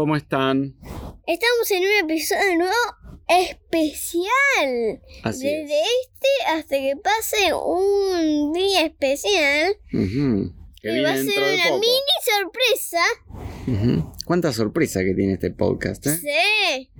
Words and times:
¿Cómo 0.00 0.16
están? 0.16 0.74
Estamos 1.26 1.70
en 1.72 1.82
un 1.82 2.10
episodio 2.10 2.56
nuevo 2.56 2.72
especial. 3.28 5.02
Así 5.24 5.46
Desde 5.46 5.78
este 5.78 6.28
hasta 6.48 6.76
que 6.78 6.94
pase 6.96 7.52
un 7.52 8.50
día 8.54 8.86
especial. 8.86 9.76
Ujú. 9.92 10.54
Que 10.80 11.02
va 11.02 11.10
a 11.10 11.16
ser 11.18 11.38
una 11.54 11.64
poco. 11.64 11.80
mini 11.80 12.16
sorpresa. 12.40 13.02
Ujú. 13.66 14.12
Cuánta 14.24 14.54
sorpresa 14.54 15.00
que 15.00 15.12
tiene 15.12 15.34
este 15.34 15.50
podcast, 15.50 16.06
¿eh? 16.06 16.16
Sí. 16.16 16.90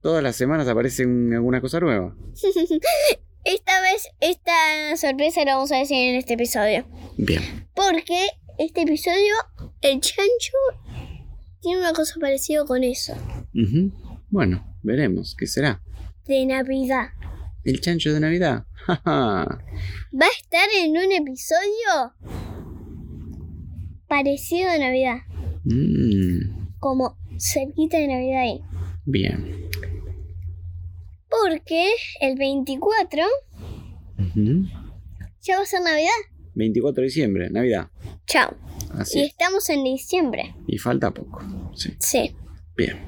Todas 0.00 0.22
las 0.22 0.34
semanas 0.34 0.66
aparece 0.66 1.04
un- 1.04 1.30
alguna 1.34 1.60
cosa 1.60 1.78
nueva. 1.80 2.16
Esta 3.44 3.82
vez, 3.82 4.08
esta 4.20 4.96
sorpresa 4.96 5.44
la 5.44 5.56
vamos 5.56 5.70
a 5.72 5.76
decir 5.76 5.98
en 5.98 6.14
este 6.14 6.32
episodio. 6.32 6.86
Bien. 7.18 7.68
Porque 7.74 8.28
este 8.56 8.80
episodio, 8.80 9.34
el 9.82 10.00
chancho 10.00 10.52
tiene 11.64 11.80
una 11.80 11.92
cosa 11.92 12.14
parecida 12.20 12.64
con 12.64 12.84
eso. 12.84 13.14
Bueno, 14.30 14.64
veremos 14.82 15.34
qué 15.36 15.46
será. 15.48 15.82
De 16.26 16.46
Navidad. 16.46 17.08
El 17.64 17.80
chancho 17.80 18.12
de 18.12 18.20
Navidad. 18.20 18.66
Va 19.06 19.42
a 19.46 20.40
estar 20.40 20.68
en 20.82 20.90
un 20.92 21.10
episodio 21.12 22.12
parecido 24.06 24.70
a 24.70 24.78
Navidad. 24.78 25.16
Mm, 25.64 26.68
Como 26.78 27.16
cerquita 27.38 27.98
de 27.98 28.08
Navidad 28.08 28.40
ahí. 28.42 28.60
bien. 29.06 29.64
Porque 31.28 31.88
el 32.20 32.36
24 32.36 33.22
Ujú. 34.18 34.66
ya 35.40 35.56
va 35.56 35.62
a 35.62 35.66
ser 35.66 35.80
Navidad. 35.82 36.10
24 36.54 37.00
de 37.00 37.06
diciembre, 37.06 37.50
Navidad. 37.50 37.88
Chao. 38.26 38.54
Así 38.98 39.18
Y 39.18 39.22
es. 39.22 39.28
estamos 39.30 39.68
en 39.70 39.84
diciembre. 39.84 40.54
Y 40.66 40.78
falta 40.78 41.10
poco. 41.12 41.42
Sí. 41.74 41.94
Sí. 42.00 42.36
Bien. 42.76 42.98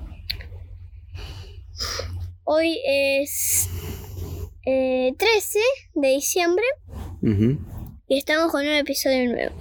Hoy 2.44 2.78
es 2.86 3.68
eh, 4.64 5.12
13 5.18 5.58
de 5.94 6.08
diciembre 6.08 6.64
Ujú. 7.22 7.58
y 8.08 8.18
estamos 8.18 8.52
con 8.52 8.62
un 8.62 8.72
episodio 8.72 9.30
nuevo. 9.30 9.54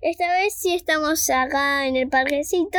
Esta 0.00 0.28
vez 0.32 0.54
sí 0.56 0.74
estamos 0.74 1.28
acá 1.30 1.86
en 1.86 1.96
el 1.96 2.08
parquecito, 2.08 2.78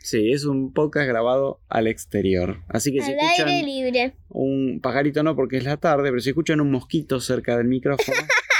Sí, 0.00 0.30
es 0.32 0.44
un 0.44 0.72
podcast 0.72 1.08
grabado 1.08 1.60
al 1.68 1.86
exterior. 1.88 2.62
Así 2.68 2.92
que 2.92 3.02
si 3.02 3.10
al 3.12 3.18
aire 3.18 3.32
escuchan 3.36 3.66
libre. 3.66 4.16
un 4.28 4.80
pajarito 4.80 5.22
no 5.24 5.34
porque 5.34 5.56
es 5.58 5.64
la 5.64 5.76
tarde, 5.76 6.08
pero 6.10 6.20
si 6.20 6.30
escuchan 6.30 6.60
un 6.60 6.70
mosquito 6.70 7.20
cerca 7.20 7.56
del 7.56 7.66
micrófono, 7.66 8.16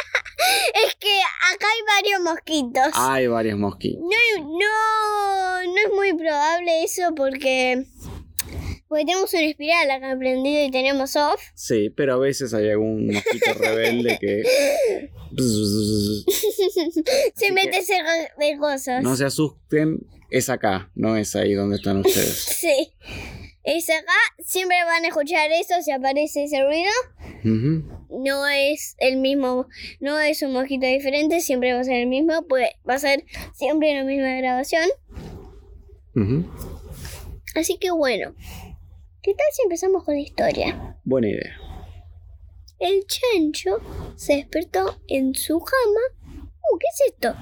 acá 1.55 1.67
hay 1.67 2.03
varios 2.03 2.21
mosquitos. 2.23 2.93
hay 2.95 3.27
varios 3.27 3.59
mosquitos. 3.59 4.01
No, 4.03 4.43
no, 4.45 5.73
no 5.73 5.77
es 5.87 5.93
muy 5.95 6.13
probable 6.15 6.85
eso 6.85 7.15
porque, 7.15 7.85
porque 8.89 9.05
tenemos 9.05 9.33
una 9.33 9.43
espiral 9.45 9.91
acá 9.91 10.17
prendido 10.19 10.65
y 10.65 10.71
tenemos 10.71 11.17
off. 11.17 11.41
Sí, 11.55 11.91
pero 11.91 12.15
a 12.15 12.19
veces 12.19 12.55
hay 12.55 12.71
algún 12.71 13.07
mosquito 13.07 13.55
rebelde 13.59 14.19
que... 14.21 15.11
Se 17.35 17.53
mete 17.53 17.83
cerca 17.83 18.11
de 18.39 18.57
cosas. 18.59 19.03
No 19.03 19.15
se 19.17 19.25
asusten, 19.27 20.07
es 20.31 20.49
acá, 20.49 20.91
no 20.95 21.17
es 21.17 21.37
ahí 21.37 21.55
donde 21.55 21.77
están 21.77 21.99
ustedes. 21.99 22.45
Sí. 22.59 22.93
Es 23.65 23.91
acá, 23.91 24.15
siempre 24.39 24.77
van 24.87 25.05
a 25.05 25.09
escuchar 25.09 25.51
eso 25.53 25.75
si 25.83 25.91
aparece 25.91 26.45
ese 26.45 26.65
ruido. 26.65 26.91
Ujú. 27.45 27.98
No 28.11 28.47
es 28.47 28.97
el 28.99 29.19
mismo, 29.19 29.67
no 30.01 30.19
es 30.19 30.43
un 30.43 30.53
mosquito 30.53 30.87
diferente, 30.87 31.41
siempre 31.41 31.73
va 31.73 31.81
a 31.81 31.85
ser 31.85 31.97
el 31.97 32.07
mismo, 32.07 32.43
pues 32.49 32.71
va 32.89 32.95
a 32.95 32.99
ser 32.99 33.25
siempre 33.55 33.95
la 33.95 34.05
misma 34.05 34.37
grabación. 34.37 34.89
Así 37.55 37.79
que 37.79 37.91
bueno, 37.91 38.35
¿qué 39.23 39.35
tal 39.35 39.47
si 39.53 39.63
empezamos 39.63 40.05
con 40.05 40.15
la 40.15 40.21
historia? 40.21 40.97
Buena 41.05 41.29
idea. 41.29 41.57
El 42.79 43.05
chancho 43.07 43.79
se 44.17 44.37
despertó 44.37 45.01
en 45.09 45.35
su 45.35 45.59
cama. 45.59 46.45
Uh, 46.73 46.79
¿qué 46.79 46.87
es 46.93 47.13
esto? 47.13 47.35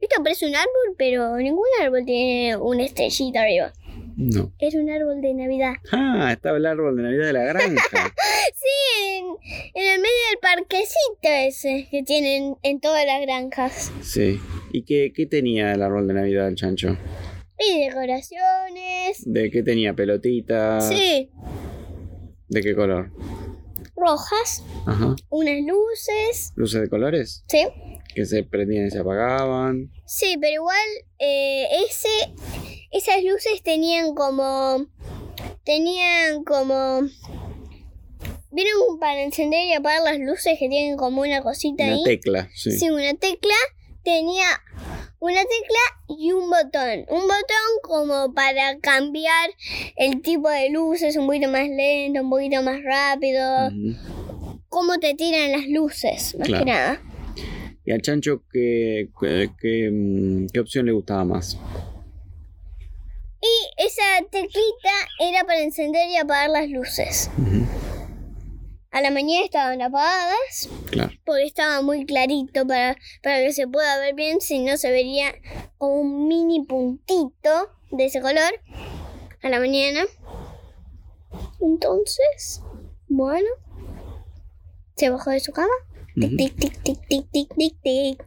Esto 0.00 0.22
parece 0.22 0.46
un 0.46 0.54
árbol, 0.54 0.96
pero 0.96 1.36
ningún 1.36 1.66
árbol 1.80 2.04
tiene 2.04 2.56
una 2.56 2.84
estrellita 2.84 3.42
arriba. 3.42 3.72
No. 4.16 4.52
Era 4.58 4.80
un 4.80 4.90
árbol 4.90 5.20
de 5.20 5.34
Navidad. 5.34 5.74
Ah, 5.92 6.30
estaba 6.32 6.56
el 6.58 6.66
árbol 6.66 6.96
de 6.96 7.02
Navidad 7.02 7.26
de 7.26 7.32
la 7.32 7.44
granja. 7.44 8.14
Sí, 8.54 9.18
en, 9.18 9.24
en 9.74 9.92
el 9.94 9.98
medio 9.98 10.22
del 10.30 10.38
parquecito 10.40 11.22
ese 11.22 11.88
que 11.90 12.02
tienen 12.04 12.54
en 12.62 12.80
todas 12.80 13.04
las 13.06 13.20
granjas. 13.22 13.92
Sí. 14.02 14.38
¿Y 14.72 14.84
qué, 14.84 15.12
qué 15.14 15.26
tenía 15.26 15.72
el 15.72 15.82
árbol 15.82 16.06
de 16.06 16.14
Navidad 16.14 16.44
del 16.44 16.54
chancho? 16.54 16.96
Y 17.58 17.86
decoraciones. 17.86 19.22
¿De 19.24 19.50
qué 19.50 19.62
tenía? 19.62 19.94
¿Pelotitas? 19.94 20.88
Sí, 20.88 21.30
¿De 22.48 22.60
qué 22.60 22.74
color? 22.74 23.10
Rojas, 24.02 24.62
Ajá. 24.86 25.14
unas 25.30 25.60
luces. 25.64 26.52
¿Luces 26.56 26.80
de 26.82 26.88
colores? 26.88 27.44
Sí, 27.48 27.64
Que 28.14 28.26
se 28.26 28.42
prendían 28.42 28.86
y 28.86 28.90
se 28.90 28.98
apagaban. 28.98 29.90
sí, 30.06 30.36
pero 30.40 30.52
igual 30.54 30.88
eh, 31.18 31.66
ese, 31.88 32.08
esas 32.90 33.22
luces 33.22 33.62
tenían 33.62 34.14
como, 34.14 34.86
tenían 35.64 36.42
como, 36.44 37.02
vieron 38.50 38.98
para 39.00 39.22
encender 39.22 39.66
y 39.66 39.72
apagar 39.74 40.02
las 40.02 40.18
luces 40.18 40.58
que 40.58 40.68
tienen 40.68 40.96
como 40.96 41.22
una 41.22 41.42
cosita 41.42 41.84
Una 41.84 41.94
ahí. 41.94 42.04
tecla, 42.04 42.50
sí. 42.54 42.72
Sí, 42.72 42.90
una 42.90 43.14
tecla 43.14 43.54
tenía 44.04 44.44
una 45.22 45.40
tecla 45.42 46.18
y 46.18 46.32
un 46.32 46.50
botón. 46.50 47.06
Un 47.08 47.22
botón 47.22 47.70
como 47.84 48.34
para 48.34 48.76
cambiar 48.80 49.50
el 49.96 50.20
tipo 50.20 50.50
de 50.50 50.68
luces, 50.70 51.16
un 51.16 51.26
poquito 51.26 51.48
más 51.48 51.68
lento, 51.68 52.22
un 52.22 52.30
poquito 52.30 52.60
más 52.62 52.82
rápido. 52.82 53.70
Cómo 54.68 54.98
te 54.98 55.14
tiran 55.14 55.52
las 55.52 55.68
luces, 55.68 56.34
más 56.38 56.48
Claro. 56.48 56.64
que 56.64 56.70
nada. 56.72 57.02
¿Y 57.84 57.92
al 57.92 58.02
chancho 58.02 58.42
qué, 58.52 59.10
qué, 59.20 59.50
qué, 59.60 59.90
mm, 59.92 60.46
qué 60.52 60.58
opción 60.60 60.86
le 60.86 60.92
gustaba 60.92 61.24
más? 61.24 61.56
Y 63.40 63.82
esa 63.84 64.02
teclita 64.30 64.90
era 65.20 65.44
para 65.44 65.60
encender 65.62 66.08
y 66.10 66.16
apagar 66.16 66.50
las 66.50 66.68
luces. 66.68 67.30
A 68.92 69.00
la 69.00 69.10
mañana 69.10 69.44
estaban 69.44 69.80
apagadas 69.80 70.68
Claro. 70.90 71.12
porque 71.24 71.44
estaba 71.44 71.80
muy 71.80 72.04
clarito 72.04 72.66
para, 72.66 72.96
para 73.22 73.38
que 73.40 73.52
se 73.52 73.66
pueda 73.66 73.98
ver 73.98 74.14
bien, 74.14 74.40
si 74.40 74.58
no 74.60 74.76
se 74.76 74.90
vería 74.90 75.34
como 75.78 75.94
un 76.02 76.28
mini 76.28 76.64
puntito 76.64 77.72
de 77.90 78.04
ese 78.04 78.20
color 78.20 78.60
a 79.42 79.48
la 79.48 79.58
mañana. 79.58 80.04
Entonces, 81.60 82.62
bueno, 83.08 83.48
se 84.96 85.08
bajó 85.08 85.30
de 85.30 85.40
su 85.40 85.52
cama. 85.52 85.72
Tic, 86.14 86.36
tic, 86.36 86.56
tic, 86.56 86.82
tic, 86.82 87.08
tic, 87.08 87.30
tic, 87.30 87.54
tic, 87.56 87.76
tic. 87.82 88.26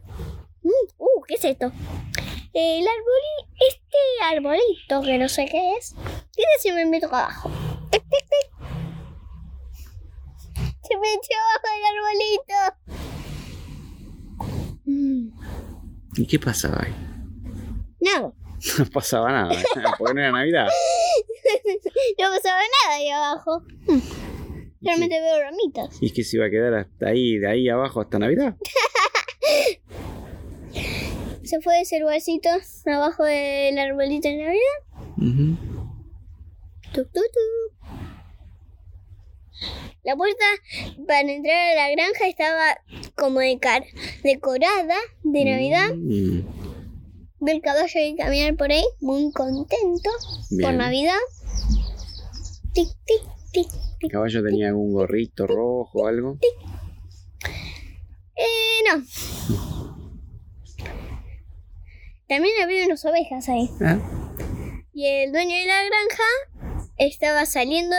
Mm, 0.62 0.88
uh, 0.98 1.22
¿qué 1.28 1.34
es 1.34 1.44
esto? 1.44 1.70
El 2.52 2.84
arbolito, 2.84 3.66
este 3.68 3.98
arbolito 4.34 5.02
que 5.02 5.18
no 5.18 5.28
sé 5.28 5.46
qué 5.46 5.76
es, 5.78 5.94
tiene 6.34 6.50
se 6.60 6.72
me 6.72 6.84
meto 6.86 7.06
acá 7.06 7.26
abajo. 7.26 7.50
Tic, 7.90 8.02
tic, 8.02 8.26
tic. 8.28 8.56
Se 10.88 10.96
metió 10.96 11.36
abajo 11.42 11.66
del 11.72 11.84
arbolito. 11.92 12.60
¿Y 16.16 16.26
qué 16.26 16.38
pasaba 16.38 16.82
ahí? 16.84 16.94
No, 18.00 18.34
No 18.78 18.86
pasaba 18.86 19.30
nada, 19.32 19.52
¿eh? 19.52 19.64
porque 19.98 20.14
no 20.14 20.20
era 20.20 20.32
Navidad. 20.32 20.66
no 22.18 22.30
pasaba 22.30 22.60
nada 22.60 22.96
ahí 22.96 23.10
abajo. 23.10 23.62
Realmente 24.80 25.20
veo 25.20 25.40
ramitas. 25.40 26.00
¿Y 26.00 26.06
es 26.06 26.12
que 26.12 26.22
se 26.22 26.36
iba 26.36 26.46
a 26.46 26.50
quedar 26.50 26.74
hasta 26.74 27.08
ahí, 27.08 27.38
de 27.38 27.48
ahí 27.48 27.68
abajo 27.68 28.00
hasta 28.00 28.18
Navidad? 28.18 28.56
Se 31.42 31.60
fue 31.60 31.80
ese 31.80 31.98
lugarcito 31.98 32.48
abajo 32.86 33.24
del 33.24 33.78
arbolito 33.78 34.28
de 34.28 34.36
Navidad. 34.36 34.60
Ujú. 35.16 35.56
Tuc, 36.92 37.10
tuc, 37.12 37.24
tuc. 37.24 37.75
La 40.04 40.14
puerta 40.16 40.44
para 41.06 41.20
entrar 41.20 41.56
a 41.56 41.74
la 41.74 41.90
granja 41.90 42.26
estaba 42.28 42.78
como 43.16 43.40
de 43.40 43.58
decorada 44.22 44.96
de 45.24 45.44
Navidad. 45.44 45.94
Mm, 45.94 46.40
Ve 47.40 47.52
el 47.52 47.60
caballo 47.60 48.00
y 48.00 48.16
caminar 48.16 48.56
por 48.56 48.70
ahí, 48.72 48.84
muy 49.00 49.30
contento 49.32 50.10
por. 50.62 50.72
Navidad. 50.72 51.18
Tic, 52.72 52.88
tic, 53.04 53.22
tic, 53.52 53.66
¿El 54.00 54.10
caballo 54.10 54.42
tenía 54.42 54.68
algún 54.68 54.92
gorrito 54.92 55.46
rojo 55.46 55.90
o 55.94 56.06
algo? 56.06 56.38
Eh, 58.36 58.82
no. 58.88 59.02
También 62.28 62.54
había 62.62 62.86
unas 62.86 63.04
ovejas 63.04 63.48
ahí. 63.48 63.70
Ah, 63.80 63.98
Y 64.92 65.06
el 65.06 65.32
dueño 65.32 65.56
de 65.56 65.64
la 65.66 65.82
granja 65.84 66.22
estaba 66.98 67.46
saliendo 67.46 67.96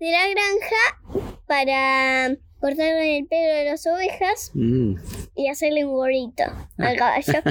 de 0.00 0.10
la 0.10 0.28
granja 0.28 1.36
para 1.46 2.36
cortarle 2.60 3.18
el 3.18 3.26
pelo 3.26 3.54
de 3.54 3.64
las 3.66 3.86
ovejas 3.86 4.50
mm. 4.54 4.94
y 5.34 5.48
hacerle 5.48 5.84
un 5.84 5.92
gorrito 5.92 6.44
al 6.78 6.96
caballo. 6.96 7.32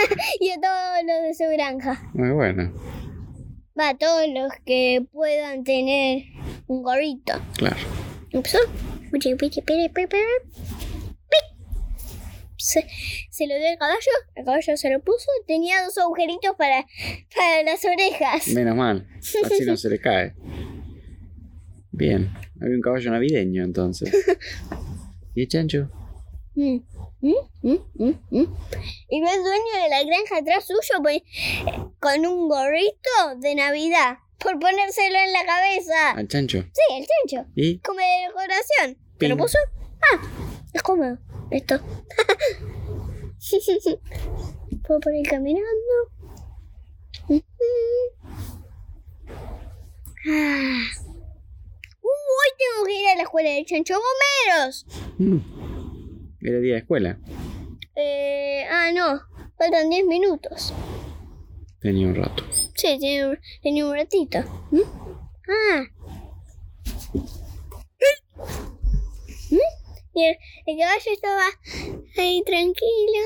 y 0.40 0.50
a 0.50 0.60
todos 0.60 1.02
los 1.04 1.22
de 1.22 1.34
su 1.34 1.50
granja. 1.50 2.10
Muy 2.14 2.30
bueno, 2.30 2.72
Va, 3.78 3.88
a 3.88 3.96
todos 3.96 4.28
los 4.28 4.52
que 4.66 5.06
puedan 5.12 5.64
tener 5.64 6.24
un 6.66 6.82
gorrito. 6.82 7.32
claro. 7.56 7.76
Empezó. 8.30 8.58
Pichi, 9.10 9.34
pichi, 9.34 9.60
piri, 9.60 9.88
pi, 9.88 10.06
pi, 10.06 10.16
pi. 10.16 11.36
Se, 12.62 12.86
se 13.30 13.46
lo 13.46 13.56
dio 13.56 13.68
al 13.68 13.78
caballo, 13.78 14.12
el 14.34 14.44
caballo 14.44 14.76
se 14.76 14.90
lo 14.90 15.00
puso, 15.00 15.26
tenía 15.46 15.82
dos 15.82 15.98
agujeritos 15.98 16.54
para, 16.56 16.86
para 17.34 17.62
las 17.64 17.84
orejas. 17.84 18.48
Menos 18.48 18.76
mal, 18.76 19.08
así 19.18 19.64
no 19.64 19.76
se 19.76 19.90
le 19.90 19.98
cae. 20.00 20.34
Bien, 21.90 22.32
había 22.60 22.76
un 22.76 22.80
caballo 22.80 23.10
navideño 23.10 23.64
entonces. 23.64 24.10
¿Y 25.34 25.42
el 25.42 25.48
chancho? 25.48 25.90
Mm, 26.54 26.78
mm, 27.20 27.76
mm. 27.94 28.44
Y 29.08 29.20
ve 29.20 29.30
el 29.34 29.42
dueño 29.42 29.82
de 29.82 29.88
la 29.90 30.04
granja 30.04 30.38
atrás 30.38 30.66
suyo 30.66 31.02
pues, 31.02 31.22
con 31.98 32.26
un 32.26 32.48
gorrito 32.48 33.38
de 33.38 33.54
Navidad 33.54 34.18
por 34.38 34.58
ponérselo 34.58 35.18
en 35.18 35.32
la 35.32 35.44
cabeza. 35.44 36.10
¿Al 36.10 36.28
chancho? 36.28 36.62
Sí, 36.72 36.96
el 36.98 37.06
chancho. 37.06 37.50
¿Y? 37.54 37.78
Como 37.78 38.00
de 38.00 38.26
decoración. 38.28 38.98
¿Te 39.18 39.28
lo 39.28 39.36
puso? 39.36 39.58
Ah, 40.00 40.20
es 40.72 40.82
cómodo. 40.82 41.18
Esto. 41.52 41.78
Puedo 44.86 45.00
por 45.00 45.14
ir 45.14 45.28
caminando. 45.28 45.68
Ujú. 47.28 47.42
Ah. 50.28 50.84
Uh, 52.00 52.08
hoy 52.08 52.50
tengo 52.58 52.86
que 52.86 52.94
ir 53.02 53.08
a 53.08 53.16
la 53.16 53.22
escuela 53.22 53.50
de 53.50 53.64
chancho 53.66 53.94
bomberos. 53.94 54.86
Mm. 55.18 55.38
Era 56.40 56.58
día 56.60 56.72
de 56.74 56.80
escuela. 56.80 57.18
Eh, 57.96 58.64
ah, 58.70 58.90
no. 58.94 59.20
Faltan 59.58 59.90
10 59.90 60.06
minutos. 60.06 60.72
Tenía 61.80 62.06
un 62.06 62.14
rato. 62.14 62.44
Sí, 62.50 62.98
tenía 62.98 63.28
un, 63.28 63.38
tenía 63.62 63.84
un 63.86 63.94
ratito. 63.94 64.38
¿Mm? 64.70 64.80
Ah. 65.48 65.84
¿Mm? 69.50 69.58
Y 70.14 70.24
el, 70.24 70.36
el 70.66 70.78
caballo 70.78 71.12
estaba 71.12 71.44
ahí 72.18 72.42
tranquilo. 72.44 73.20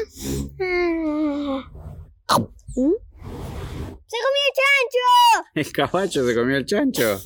Ah. 2.29 2.39
¿Mm? 2.77 2.93
¡Se 4.07 4.17
comió 4.23 4.43
el 4.47 4.55
chancho! 4.57 5.49
El 5.55 5.73
caballo 5.73 6.27
se 6.27 6.35
comió 6.35 6.57
el 6.57 6.67
chancho. 6.67 7.21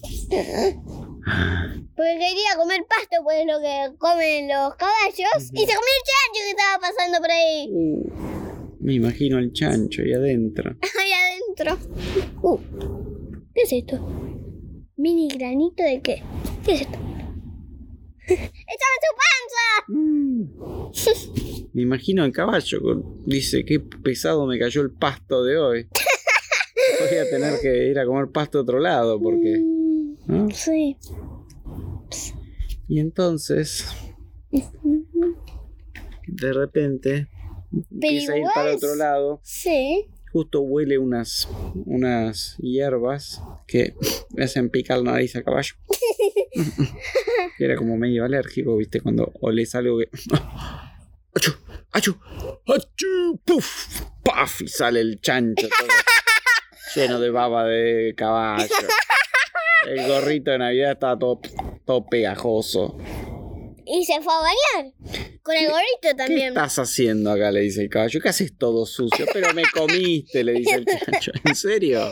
Porque 1.95 2.19
quería 2.19 2.57
comer 2.57 2.87
pasto, 2.89 3.17
pues 3.23 3.45
lo 3.47 3.61
que 3.61 3.97
comen 3.99 4.49
los 4.49 4.75
caballos. 4.77 5.51
Y 5.53 5.67
se 5.67 5.75
comió 5.75 5.93
el 5.99 6.05
chancho 6.09 6.41
que 6.45 6.51
estaba 6.51 6.79
pasando 6.81 7.19
por 7.19 7.31
ahí. 7.31 7.69
Uh, 7.71 8.11
me 8.81 8.95
imagino 8.95 9.39
el 9.39 9.53
chancho 9.53 10.03
ahí 10.03 10.13
adentro. 10.15 10.75
Ahí 10.99 11.13
adentro. 11.13 11.77
Uh, 12.43 12.59
¿Qué 13.55 13.63
es 13.63 13.73
esto? 13.73 13.99
¿Mini 14.97 15.29
granito 15.29 15.83
de 15.83 16.01
qué? 16.01 16.23
¿Qué 16.65 16.73
es 16.73 16.81
esto? 16.83 16.99
¡Estaba 18.35 18.95
en 18.97 19.03
su 19.07 19.13
panza! 19.21 20.51
Me 21.73 21.83
imagino 21.83 22.25
el 22.25 22.33
caballo. 22.33 22.79
Dice, 23.27 23.65
qué 23.65 23.81
pesado 23.81 24.47
me 24.47 24.59
cayó 24.59 24.83
el 24.83 24.91
pasto 24.91 25.45
de 25.45 25.59
hoy. 25.59 25.89
Voy 27.01 27.19
a 27.19 27.31
tener 27.31 27.61
que 27.61 27.87
ir 27.89 27.99
a 27.99 28.07
comer 28.07 28.29
pasto 28.31 28.59
a 28.59 28.63
otro 28.63 28.79
lado 28.79 29.21
porque... 29.21 29.59
Mm, 29.59 30.17
¿no? 30.27 30.51
Sí. 30.51 30.97
Y 32.89 32.99
entonces, 32.99 33.87
de 36.27 36.53
repente, 36.53 37.29
empieza 37.73 38.33
a 38.33 38.39
ir 38.39 38.45
para 38.55 38.75
otro 38.75 38.97
lado. 38.97 39.41
Sí. 39.43 40.09
Justo 40.33 40.61
huele 40.61 40.99
unas, 40.99 41.49
unas 41.75 42.57
hierbas 42.59 43.43
que 43.67 43.95
hacen 44.39 44.71
picar 44.71 44.99
la 44.99 45.13
nariz 45.13 45.35
al 45.37 45.45
caballo. 45.45 45.75
Era 47.59 47.77
como 47.77 47.97
medio 47.97 48.25
alérgico, 48.25 48.77
¿viste? 48.77 49.01
Cuando 49.01 49.33
oles 49.41 49.75
algo 49.75 49.99
que. 49.99 50.09
¡Achú! 51.35 51.53
¡Achú! 51.93 52.19
¡Achú! 52.67 53.41
¡Puf! 53.45 54.03
¡Paf! 54.25 54.63
Y 54.63 54.69
sale 54.69 55.01
el 55.01 55.21
chancho 55.21 55.69
todo 55.69 55.89
lleno 56.95 57.21
de 57.21 57.31
baba 57.31 57.65
de 57.65 58.15
caballo. 58.17 58.67
El 59.87 60.07
gorrito 60.07 60.51
de 60.51 60.59
Navidad 60.59 60.93
estaba 60.93 61.19
todo, 61.19 61.41
todo 61.85 62.07
pegajoso. 62.07 62.97
Y 63.87 64.05
se 64.05 64.21
fue 64.21 64.33
a 64.33 64.39
bañar. 64.39 65.30
Con 65.43 65.57
el 65.57 65.69
gorrito 65.69 65.99
¿Qué 66.03 66.15
también. 66.15 66.49
estás 66.49 66.79
haciendo 66.79 67.31
acá? 67.31 67.51
Le 67.51 67.61
dice 67.61 67.83
el 67.83 67.89
caballo. 67.89 68.21
¿Qué 68.21 68.29
haces 68.29 68.57
todo 68.57 68.85
sucio? 68.85 69.25
Pero 69.33 69.53
me 69.55 69.63
comiste, 69.73 70.45
le 70.45 70.53
dice 70.53 70.75
el 70.77 70.85
chancho. 70.85 71.33
¿En 71.45 71.55
serio? 71.55 72.03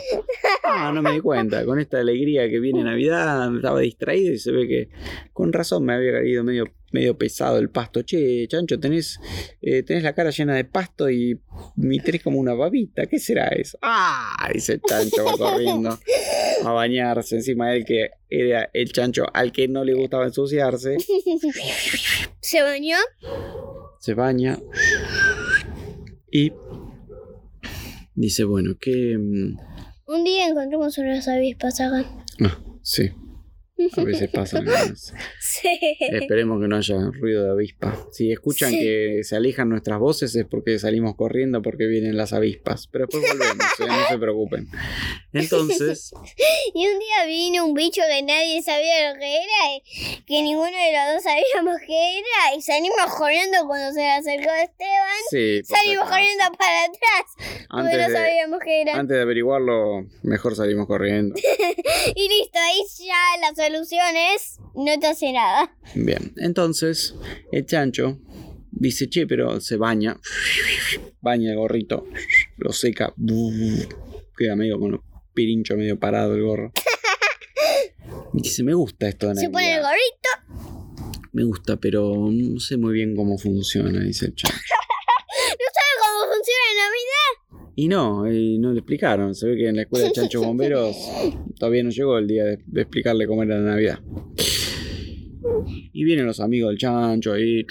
Ah, 0.63 0.91
no 0.93 1.01
me 1.01 1.11
di 1.13 1.19
cuenta. 1.19 1.63
Con 1.65 1.79
esta 1.79 1.99
alegría 1.99 2.49
que 2.49 2.59
viene 2.59 2.83
Navidad, 2.83 3.55
estaba 3.55 3.79
distraído 3.79 4.33
y 4.33 4.39
se 4.39 4.51
ve 4.51 4.67
que 4.67 4.89
con 5.31 5.53
razón 5.53 5.85
me 5.85 5.93
había 5.93 6.11
caído 6.13 6.43
medio, 6.43 6.65
medio 6.91 7.17
pesado 7.17 7.57
el 7.57 7.69
pasto. 7.69 8.01
Che, 8.03 8.47
chancho, 8.47 8.79
tenés, 8.79 9.19
eh, 9.61 9.83
tenés 9.83 10.03
la 10.03 10.13
cara 10.13 10.29
llena 10.31 10.55
de 10.55 10.65
pasto 10.65 11.09
y, 11.09 11.39
y 11.77 11.99
tenés 11.99 12.23
como 12.23 12.39
una 12.39 12.53
babita. 12.53 13.05
¿Qué 13.05 13.19
será 13.19 13.47
eso? 13.49 13.77
Ah, 13.81 14.49
dice 14.53 14.73
el 14.73 14.81
chancho, 14.81 15.25
va 15.25 15.37
corriendo 15.37 15.97
a 16.65 16.71
bañarse 16.71 17.35
encima 17.37 17.69
de 17.69 17.77
él 17.77 17.85
que 17.85 18.09
era 18.29 18.69
el 18.73 18.91
chancho 18.91 19.25
al 19.33 19.51
que 19.51 19.67
no 19.67 19.83
le 19.83 19.93
gustaba 19.93 20.25
ensuciarse. 20.25 20.97
Se 22.41 22.61
bañó. 22.61 22.97
se 23.99 24.13
baña 24.13 24.57
y 26.31 26.51
dice, 28.15 28.43
bueno, 28.43 28.75
que... 28.79 29.17
mm, 29.17 29.57
Un 30.07 30.23
día 30.23 30.47
encontramos 30.47 30.97
unas 30.97 31.27
avispas 31.27 31.79
acá. 31.81 32.05
Ah, 32.43 32.57
sí. 32.81 33.11
A 33.97 34.03
veces 34.03 34.29
pasan. 34.33 34.65
Sí. 35.39 35.79
Esperemos 35.99 36.61
que 36.61 36.67
no 36.67 36.75
haya 36.77 36.95
ruido 37.13 37.45
de 37.45 37.51
avispa. 37.51 37.95
Si 38.11 38.31
escuchan 38.31 38.71
Sí. 38.71 38.79
que 38.79 39.21
se 39.23 39.35
alejan 39.35 39.69
nuestras 39.69 39.99
voces 39.99 40.35
es 40.35 40.45
porque 40.45 40.77
salimos 40.79 41.15
corriendo 41.15 41.61
porque 41.61 41.85
vienen 41.85 42.17
las 42.17 42.33
avispas. 42.33 42.87
Pero 42.87 43.05
después 43.07 43.23
volvemos, 43.31 43.65
¿eh? 43.79 43.85
no 43.87 44.07
se 44.07 44.17
preocupen. 44.17 44.67
Entonces, 45.33 46.11
Y 46.73 46.87
un 46.87 46.99
día 46.99 47.25
vino 47.25 47.65
un 47.65 47.73
bicho 47.73 48.01
que 48.09 48.21
nadie 48.23 48.61
sabía 48.61 49.11
lo 49.13 49.19
que 49.19 49.35
era, 49.35 49.75
y 49.75 50.21
que 50.25 50.41
ninguno 50.41 50.65
de 50.71 50.91
los 50.93 51.13
dos 51.15 51.23
sabíamos 51.23 51.79
qué 51.85 52.19
era, 52.19 52.55
y 52.57 52.61
salimos 52.61 52.97
corriendo 53.17 53.65
cuando 53.67 53.91
se 53.93 53.99
le 54.01 54.09
acercó 54.11 54.49
Esteban. 54.51 55.19
sí. 55.29 55.61
Salimos 55.63 56.09
corriendo 56.09 56.43
para 56.57 56.83
atrás, 56.83 57.25
porque 57.35 57.65
Antes 57.69 57.97
no 57.99 58.07
de, 58.07 58.13
sabíamos 58.13 58.59
qué 58.63 58.81
era. 58.81 58.93
antes 58.97 59.15
de 59.17 59.21
averiguarlo, 59.21 60.05
mejor 60.23 60.55
salimos 60.55 60.87
corriendo. 60.87 61.35
Y 62.15 62.27
listo, 62.27 62.59
ahí 62.59 62.81
ya 62.99 63.41
la 63.41 63.53
solución 63.69 64.15
es 64.35 64.59
no 64.73 64.99
te 64.99 65.07
hace 65.07 65.31
nada. 65.31 65.75
Bien, 65.93 66.33
entonces 66.37 67.15
el 67.51 67.65
chancho 67.65 68.19
dice, 68.71 69.09
che, 69.09 69.27
pero 69.27 69.61
se 69.61 69.77
baña, 69.77 70.19
baña 71.21 71.51
el 71.51 71.57
gorrito, 71.57 72.07
lo 72.57 72.73
seca, 72.73 73.13
queda 74.37 74.55
medio 74.55 74.79
con 74.79 74.91
los 74.91 75.01
pirincho 75.33 75.75
medio 75.75 75.99
parado 75.99 76.35
el 76.35 76.43
gorro. 76.43 76.71
Y 78.33 78.41
dice, 78.43 78.63
me 78.63 78.73
gusta 78.73 79.07
esto 79.07 79.27
de 79.27 79.35
Se 79.35 79.49
pone 79.49 79.75
el 79.75 79.81
gorrito, 79.81 81.27
Me 81.31 81.43
gusta, 81.43 81.77
pero 81.77 82.15
no 82.31 82.59
sé 82.59 82.77
muy 82.77 82.93
bien 82.93 83.15
cómo 83.15 83.37
funciona, 83.37 83.99
dice 83.99 84.27
el 84.27 84.35
chancho. 84.35 84.57
no 85.59 85.65
sabe 85.73 85.93
cómo 85.99 86.33
funciona 86.33 86.63
en 86.71 86.77
Navidad. 86.85 87.67
Y 87.79 87.87
no, 87.87 88.29
y 88.29 88.59
no 88.59 88.73
le 88.73 88.79
explicaron. 88.79 89.33
Se 89.33 89.47
ve 89.47 89.55
que 89.55 89.69
en 89.69 89.77
la 89.77 89.83
escuela 89.83 90.07
de 90.07 90.11
chanchos 90.11 90.45
bomberos 90.45 90.97
todavía 91.57 91.81
no 91.81 91.91
llegó 91.91 92.17
el 92.17 92.27
día 92.27 92.43
de, 92.43 92.59
de 92.65 92.81
explicarle 92.81 93.25
cómo 93.25 93.41
era 93.43 93.57
la 93.57 93.71
Navidad. 93.71 93.99
Y 95.93 96.03
vienen 96.03 96.25
los 96.25 96.41
amigos 96.41 96.71
del 96.71 96.77
chancho 96.77 97.31
ahí 97.31 97.65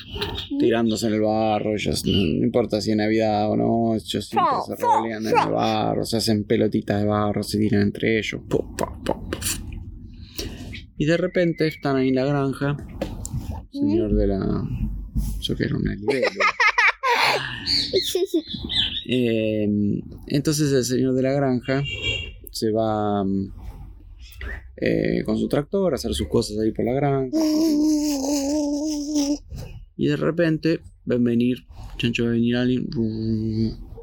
tirándose 0.58 1.08
en 1.08 1.12
el 1.12 1.20
barro. 1.20 1.74
Ellos, 1.74 2.06
no 2.06 2.12
importa 2.42 2.80
si 2.80 2.92
es 2.92 2.96
Navidad 2.96 3.50
o 3.50 3.56
no, 3.58 3.96
ellos 3.96 4.26
siempre 4.26 4.54
se 4.66 4.76
revolean 4.76 5.26
en 5.26 5.38
el 5.38 5.52
barro, 5.52 6.06
se 6.06 6.16
hacen 6.16 6.44
pelotitas 6.44 7.02
de 7.02 7.06
barro, 7.06 7.42
se 7.42 7.58
tiran 7.58 7.82
entre 7.82 8.18
ellos. 8.18 8.40
Y 10.96 11.04
de 11.04 11.16
repente 11.18 11.66
están 11.66 11.96
ahí 11.96 12.08
en 12.08 12.14
la 12.14 12.24
granja. 12.24 12.78
Señor 13.70 14.14
de 14.14 14.26
la. 14.26 14.64
Yo 15.40 15.54
que 15.54 15.64
era 15.64 15.76
una 15.76 15.94
libélula. 15.94 16.46
Eh, 19.10 19.66
entonces 20.26 20.72
el 20.72 20.84
señor 20.84 21.14
de 21.14 21.22
la 21.22 21.32
granja 21.32 21.82
se 22.50 22.70
va 22.70 23.24
mm, 23.24 23.52
eh, 24.76 25.22
con 25.24 25.38
su 25.38 25.48
tractor 25.48 25.92
a 25.92 25.96
hacer 25.96 26.12
sus 26.14 26.28
cosas 26.28 26.58
ahí 26.58 26.72
por 26.72 26.84
la 26.84 26.92
granja. 26.92 27.36
Y 29.96 30.06
de 30.06 30.16
repente 30.16 30.80
ven 31.04 31.24
venir, 31.24 31.66
chancho 31.96 32.24
va 32.24 32.30
a 32.30 32.32
venir 32.32 32.56
alguien, 32.56 32.88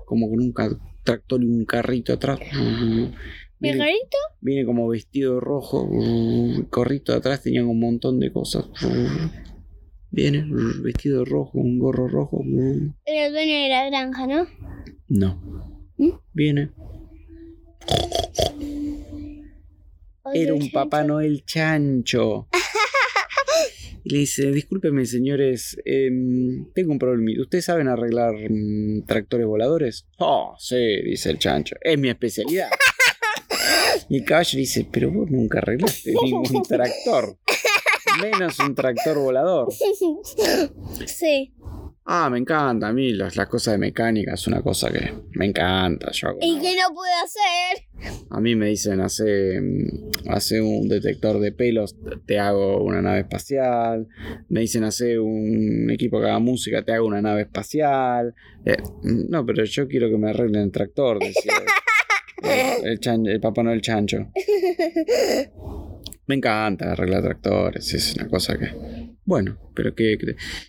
como 0.06 0.30
con 0.30 0.40
un 0.42 0.54
tractor 1.04 1.44
y 1.44 1.46
un 1.48 1.66
carrito 1.66 2.14
atrás. 2.14 2.40
¿El 2.42 3.14
Viene, 3.60 3.78
gorrito? 3.78 4.18
viene 4.42 4.66
como 4.66 4.88
vestido 4.90 5.40
rojo, 5.40 5.90
corrito 6.70 7.14
atrás 7.14 7.42
tenía 7.42 7.66
un 7.66 7.80
montón 7.80 8.20
de 8.20 8.32
cosas. 8.32 8.66
Viene 10.16 10.46
vestido 10.82 11.26
rojo, 11.26 11.60
un 11.60 11.78
gorro 11.78 12.08
rojo. 12.08 12.42
Era 13.06 13.26
el 13.26 13.34
dueño 13.34 13.64
de 13.64 13.68
la 13.68 13.86
granja, 13.90 14.26
¿no? 14.26 14.48
No. 15.10 15.92
¿Mm? 15.98 16.12
Viene. 16.32 16.72
Era 20.34 20.54
un 20.54 20.72
Papá 20.72 21.04
Noel 21.04 21.44
chancho. 21.44 22.48
Y 24.06 24.10
le 24.14 24.20
dice, 24.20 24.54
discúlpeme 24.54 25.06
señores, 25.06 25.78
em, 25.84 26.72
tengo 26.74 26.94
un 26.94 27.00
problema. 27.00 27.32
¿Ustedes 27.42 27.66
saben 27.66 27.90
arreglar 27.90 28.36
mm, 28.50 29.04
tractores 29.06 29.46
voladores? 29.46 30.08
Oh, 30.20 30.56
sí, 30.58 31.02
dice 31.04 31.30
el 31.30 31.40
chancho. 31.40 31.76
Es 31.82 32.00
mi 32.00 32.08
especialidad. 32.08 32.70
Y 34.08 34.18
el 34.18 34.24
caballo 34.26 34.60
dice, 34.60 34.88
pero 34.92 35.10
vos 35.10 35.32
nunca 35.32 35.58
arreglaste 35.58 36.14
ningún 36.24 36.62
tractor. 36.62 37.40
Menos 38.22 38.60
un 38.60 38.76
tractor 38.76 39.18
volador. 39.18 39.68
Sí. 41.06 41.54
Ah, 42.08 42.30
me 42.30 42.38
encanta. 42.38 42.90
A 42.90 42.94
mí 42.94 43.14
las, 43.14 43.36
las 43.36 43.48
cosas 43.50 43.74
de 43.74 43.78
mecánica 43.80 44.36
es 44.36 44.46
una 44.46 44.62
cosa 44.62 44.92
que 44.92 45.12
me 45.32 45.48
encanta. 45.48 46.12
Yo 46.12 46.28
hago 46.30 46.38
¿Y 46.42 46.52
una- 46.54 46.62
qué 46.62 46.76
no 46.76 46.94
puede 46.94 47.12
hacer? 47.24 48.22
A 48.30 48.40
mí 48.40 48.56
me 48.56 48.68
dicen, 48.68 49.00
hace, 49.02 49.60
hace 50.30 50.62
un 50.62 50.88
detector 50.88 51.40
de 51.40 51.52
pelos, 51.52 51.96
te 52.28 52.38
hago 52.40 52.84
una 52.84 53.02
nave 53.02 53.22
espacial. 53.22 54.08
Me 54.50 54.60
dicen, 54.62 54.84
hace 54.84 55.18
un 55.18 55.90
equipo 55.90 56.20
que 56.20 56.28
haga 56.28 56.38
música, 56.40 56.84
te 56.86 56.92
hago 56.94 57.08
una 57.08 57.22
nave 57.24 57.42
espacial. 57.42 58.36
Eh, 58.66 58.78
no, 59.02 59.44
pero 59.46 59.64
yo 59.66 59.88
quiero 59.88 60.08
que 60.10 60.18
me 60.18 60.30
arreglen 60.30 60.62
el 60.62 60.72
tractor, 60.72 61.18
decía 61.20 61.54
el, 62.44 62.86
el 62.92 63.00
chan- 63.00 63.26
el 63.26 63.40
Papá 63.40 63.64
Noel 63.64 63.82
Chancho. 63.82 64.28
Me 66.28 66.36
encanta 66.36 66.92
arreglar 66.92 67.24
tractores, 67.24 67.94
es 67.94 68.16
una 68.16 68.28
cosa 68.28 68.58
que... 68.58 68.70
Bueno, 69.26 69.58
pero 69.74 69.96
que... 69.96 70.18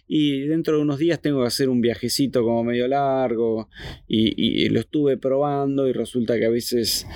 Y 0.06 0.46
dentro 0.46 0.76
de 0.76 0.82
unos 0.82 0.98
días 0.98 1.20
tengo 1.20 1.40
que 1.40 1.46
hacer 1.46 1.68
un 1.68 1.80
viajecito 1.80 2.42
como 2.42 2.64
medio 2.64 2.88
largo 2.88 3.68
y, 4.06 4.64
y 4.64 4.68
lo 4.68 4.80
estuve 4.80 5.16
probando 5.16 5.88
y 5.88 5.92
resulta 5.92 6.38
que 6.38 6.46
a 6.46 6.50
veces 6.50 7.06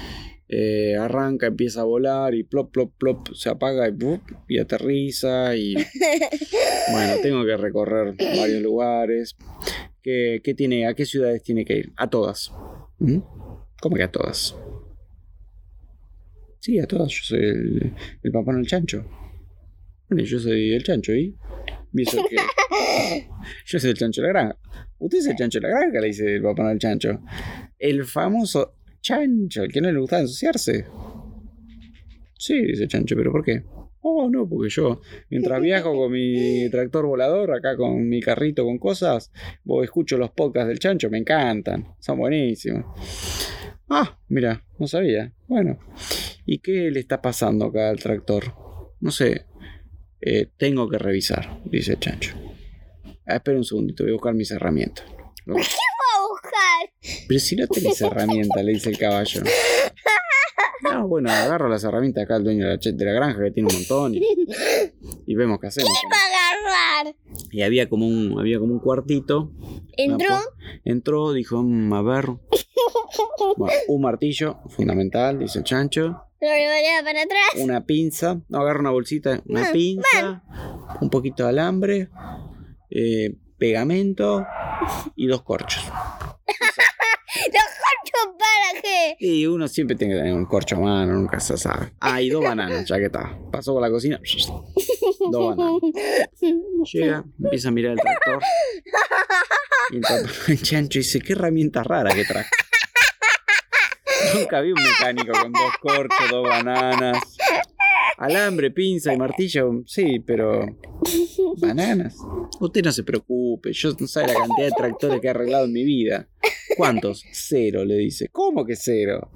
eh, 0.53 0.97
arranca, 0.97 1.47
empieza 1.47 1.83
a 1.83 1.85
volar 1.85 2.35
y 2.35 2.43
plop, 2.43 2.73
plop, 2.73 2.93
plop, 2.99 3.29
se 3.35 3.49
apaga 3.49 3.87
y, 3.87 3.93
¡bup! 3.93 4.21
y 4.49 4.59
aterriza 4.59 5.55
y... 5.55 5.75
Bueno, 6.91 7.15
tengo 7.23 7.45
que 7.45 7.57
recorrer 7.57 8.17
varios 8.19 8.61
lugares. 8.61 9.37
¿Qué, 10.03 10.41
qué 10.43 10.55
tiene, 10.55 10.89
¿A 10.89 10.95
qué 10.95 11.07
ciudades 11.07 11.41
tiene 11.45 11.65
que 11.65 11.77
ir? 11.77 11.93
A 11.97 12.11
todas. 12.11 12.53
¿Mm? 12.99 13.19
¿Cómo 13.81 13.95
que 13.95 14.03
a 14.03 14.11
todas? 14.11 14.57
Sí, 16.61 16.79
a 16.79 16.87
todas. 16.87 17.11
Yo 17.11 17.23
soy 17.25 17.41
el, 17.45 17.95
el 18.23 18.33
papá 18.33 18.53
del 18.55 18.67
chancho. 18.67 19.05
Bueno, 20.09 20.25
yo 20.25 20.39
soy 20.39 20.73
el 20.73 20.83
chancho 20.85 21.15
y. 21.15 21.37
que- 21.93 22.05
yo 23.67 23.79
soy 23.81 23.91
el 23.91 23.97
chancho 23.97 24.21
de 24.23 24.27
la 24.29 24.33
granja. 24.33 24.59
Usted 24.99 25.19
es 25.19 25.27
el 25.27 25.37
chancho 25.37 25.59
de 25.61 25.69
la 25.69 25.79
granja, 25.79 26.01
le 26.01 26.07
dice 26.09 26.37
el 26.37 26.43
papá 26.43 26.69
del 26.69 26.79
chancho. 26.79 27.21
El 27.79 28.05
famoso 28.05 28.75
chancho, 29.01 29.63
el 29.63 29.73
que 29.73 29.81
no 29.81 29.91
le 29.91 29.99
gusta 29.99 30.21
ensuciarse. 30.21 30.85
Sí, 32.39 32.63
dice 32.65 32.85
el 32.85 32.89
chancho, 32.89 33.17
pero 33.17 33.33
¿por 33.33 33.45
qué? 33.45 33.65
Oh, 34.03 34.31
no, 34.31 34.49
porque 34.49 34.71
yo, 34.71 35.01
mientras 35.29 35.61
viajo 35.61 35.95
con 35.95 36.13
mi 36.13 36.69
tractor 36.71 37.05
volador, 37.07 37.53
acá 37.53 37.77
con 37.77 38.09
mi 38.09 38.21
carrito 38.21 38.65
con 38.65 38.79
cosas, 38.79 39.31
vos 39.63 39.85
escucho 39.85 40.17
los 40.17 40.31
podcasts 40.31 40.69
del 40.69 40.79
chancho, 40.79 41.11
me 41.11 41.19
encantan, 41.19 41.87
son 41.99 42.19
buenísimos. 42.19 42.85
Ah, 43.91 44.19
mira, 44.29 44.65
no 44.79 44.87
sabía. 44.87 45.33
Bueno, 45.49 45.79
¿y 46.53 46.59
qué 46.59 46.91
le 46.91 46.99
está 47.01 47.23
pasando 47.23 47.67
acá 47.67 47.91
al 47.91 47.99
tractor? 48.01 48.55
No 49.01 49.11
sé, 49.13 49.47
eh, 50.21 50.49
tengo 50.57 50.89
que 50.89 50.99
revisar, 50.99 51.61
dice 51.65 51.93
el 51.93 52.01
chancho. 52.01 52.35
Ah, 53.27 53.37
espera 53.37 53.57
un 53.57 53.65
segundito, 53.65 54.03
voy 54.03 54.11
a 54.11 54.15
buscar 54.15 54.35
mis 54.35 54.51
herramientas. 54.51 55.05
No, 55.47 55.55
Voy 55.55 55.63
a 55.63 56.29
buscar. 56.29 57.25
Pero 57.29 57.41
si 57.41 57.57
no 57.57 57.67
tenés 57.67 58.01
herramientas, 58.03 58.63
le 58.63 58.73
dice 58.73 58.91
el 58.91 58.99
caballo. 58.99 59.43
No, 60.83 61.09
bueno, 61.09 61.31
agarro 61.31 61.69
las 61.69 61.83
herramientas 61.85 62.25
acá 62.25 62.37
al 62.37 62.45
dueño 62.45 62.65
de 62.67 62.73
la, 62.73 62.79
che- 62.79 62.93
de 62.93 63.05
la 63.05 63.13
granja 63.13 63.43
que 63.43 63.51
tiene 63.51 63.69
un 63.69 63.75
montón 63.75 64.15
y, 64.15 64.23
y 65.27 65.35
vemos 65.35 65.59
qué 65.61 65.69
hacemos. 65.69 65.91
Va 66.13 66.17
a 66.17 67.01
agarrar. 67.07 67.17
Y 67.51 67.63
había 67.63 67.89
como 67.89 68.07
un, 68.07 68.39
había 68.39 68.59
como 68.59 68.75
un 68.75 68.81
cuartito. 68.81 69.51
Entró. 69.97 70.37
entró, 70.85 71.33
dijo, 71.33 71.63
"Mm, 71.63 71.93
a 71.95 72.03
ver. 72.03 72.27
Bueno, 73.57 73.75
un 73.89 74.03
martillo, 74.03 74.59
fundamental, 74.69 75.39
dice 75.39 75.59
el 75.59 75.65
chancho. 75.65 76.23
Lo 76.41 76.49
revolea 76.49 77.03
para 77.05 77.23
atrás. 77.23 77.51
Una 77.59 77.85
pinza, 77.85 78.41
no, 78.49 78.61
agarra 78.61 78.81
una 78.81 78.91
bolsita, 78.91 79.43
una 79.47 79.71
pinza, 79.73 80.43
un 81.01 81.11
poquito 81.11 81.43
de 81.43 81.49
alambre, 81.51 82.09
eh, 82.91 83.37
pegamento 83.59 84.47
y 85.17 85.27
dos 85.27 85.43
corchos. 85.43 85.85
¿Los 85.87 87.53
corchos 87.53 88.37
para 88.39 88.81
qué? 88.83 89.17
Y 89.21 89.47
uno 89.47 89.69
siempre 89.69 89.97
tiene 89.97 90.15
que 90.15 90.21
tener 90.21 90.35
un 90.35 90.47
corcho 90.47 90.77
a 90.77 90.81
mano, 90.81 91.13
nunca 91.13 91.41
se 91.41 91.59
sabe. 91.59 91.93
Ah, 92.01 92.23
y 92.23 92.31
dos 92.31 92.43
bananas, 92.43 92.87
ya 92.87 92.97
que 92.97 93.07
está. 93.07 93.39
Pasó 93.53 93.75
por 93.75 93.83
la 93.83 93.91
cocina. 93.91 94.19
Dos 95.31 95.57
bananas. 95.57 95.81
Llega, 96.91 97.25
empieza 97.39 97.69
a 97.69 97.73
mirar 97.73 97.93
el 97.93 98.01
tractor. 98.01 98.43
Y 99.91 100.53
el 100.53 100.63
chancho 100.63 100.99
dice, 101.01 101.21
qué 101.21 101.35
herramienta 101.35 101.83
rara 101.83 102.15
que 102.15 102.25
traje. 102.25 102.49
Nunca 104.35 104.61
vi 104.61 104.73
un 104.73 104.83
mecánico 104.83 105.33
con 105.33 105.53
dos 105.53 105.73
corchos, 105.81 106.31
dos 106.31 106.49
bananas. 106.49 107.19
Alambre, 108.19 108.71
pinza 108.71 109.15
y 109.15 109.17
martillo, 109.17 109.83
sí, 109.87 110.21
pero... 110.21 110.67
Bananas. 111.59 112.17
Usted 112.61 112.85
no 112.85 112.93
se 112.93 113.03
preocupe, 113.03 113.73
yo 113.73 113.95
no 113.99 114.07
sabe 114.07 114.27
la 114.29 114.35
cantidad 114.35 114.67
de 114.69 114.73
tractores 114.77 115.21
que 115.21 115.27
he 115.27 115.31
arreglado 115.31 115.65
en 115.65 115.73
mi 115.73 115.85
vida. 115.85 116.29
¿Cuántos? 116.77 117.25
Cero, 117.33 117.85
le 117.85 117.97
dice. 117.97 118.29
¿Cómo 118.31 118.65
que 118.67 118.77
cero? 118.77 119.31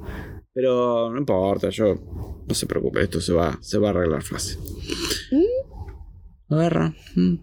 Pero 0.53 1.11
no 1.11 1.19
importa, 1.19 1.71
yo. 1.71 1.95
No 2.47 2.55
se 2.55 2.67
preocupe, 2.67 3.03
esto 3.03 3.21
se 3.21 3.33
va, 3.33 3.59
se 3.63 3.79
va 3.79 3.89
a 3.89 3.91
arreglar 3.93 4.23
fácil. 4.23 4.59
Agarra. 6.51 6.95
mm, 7.17 7.35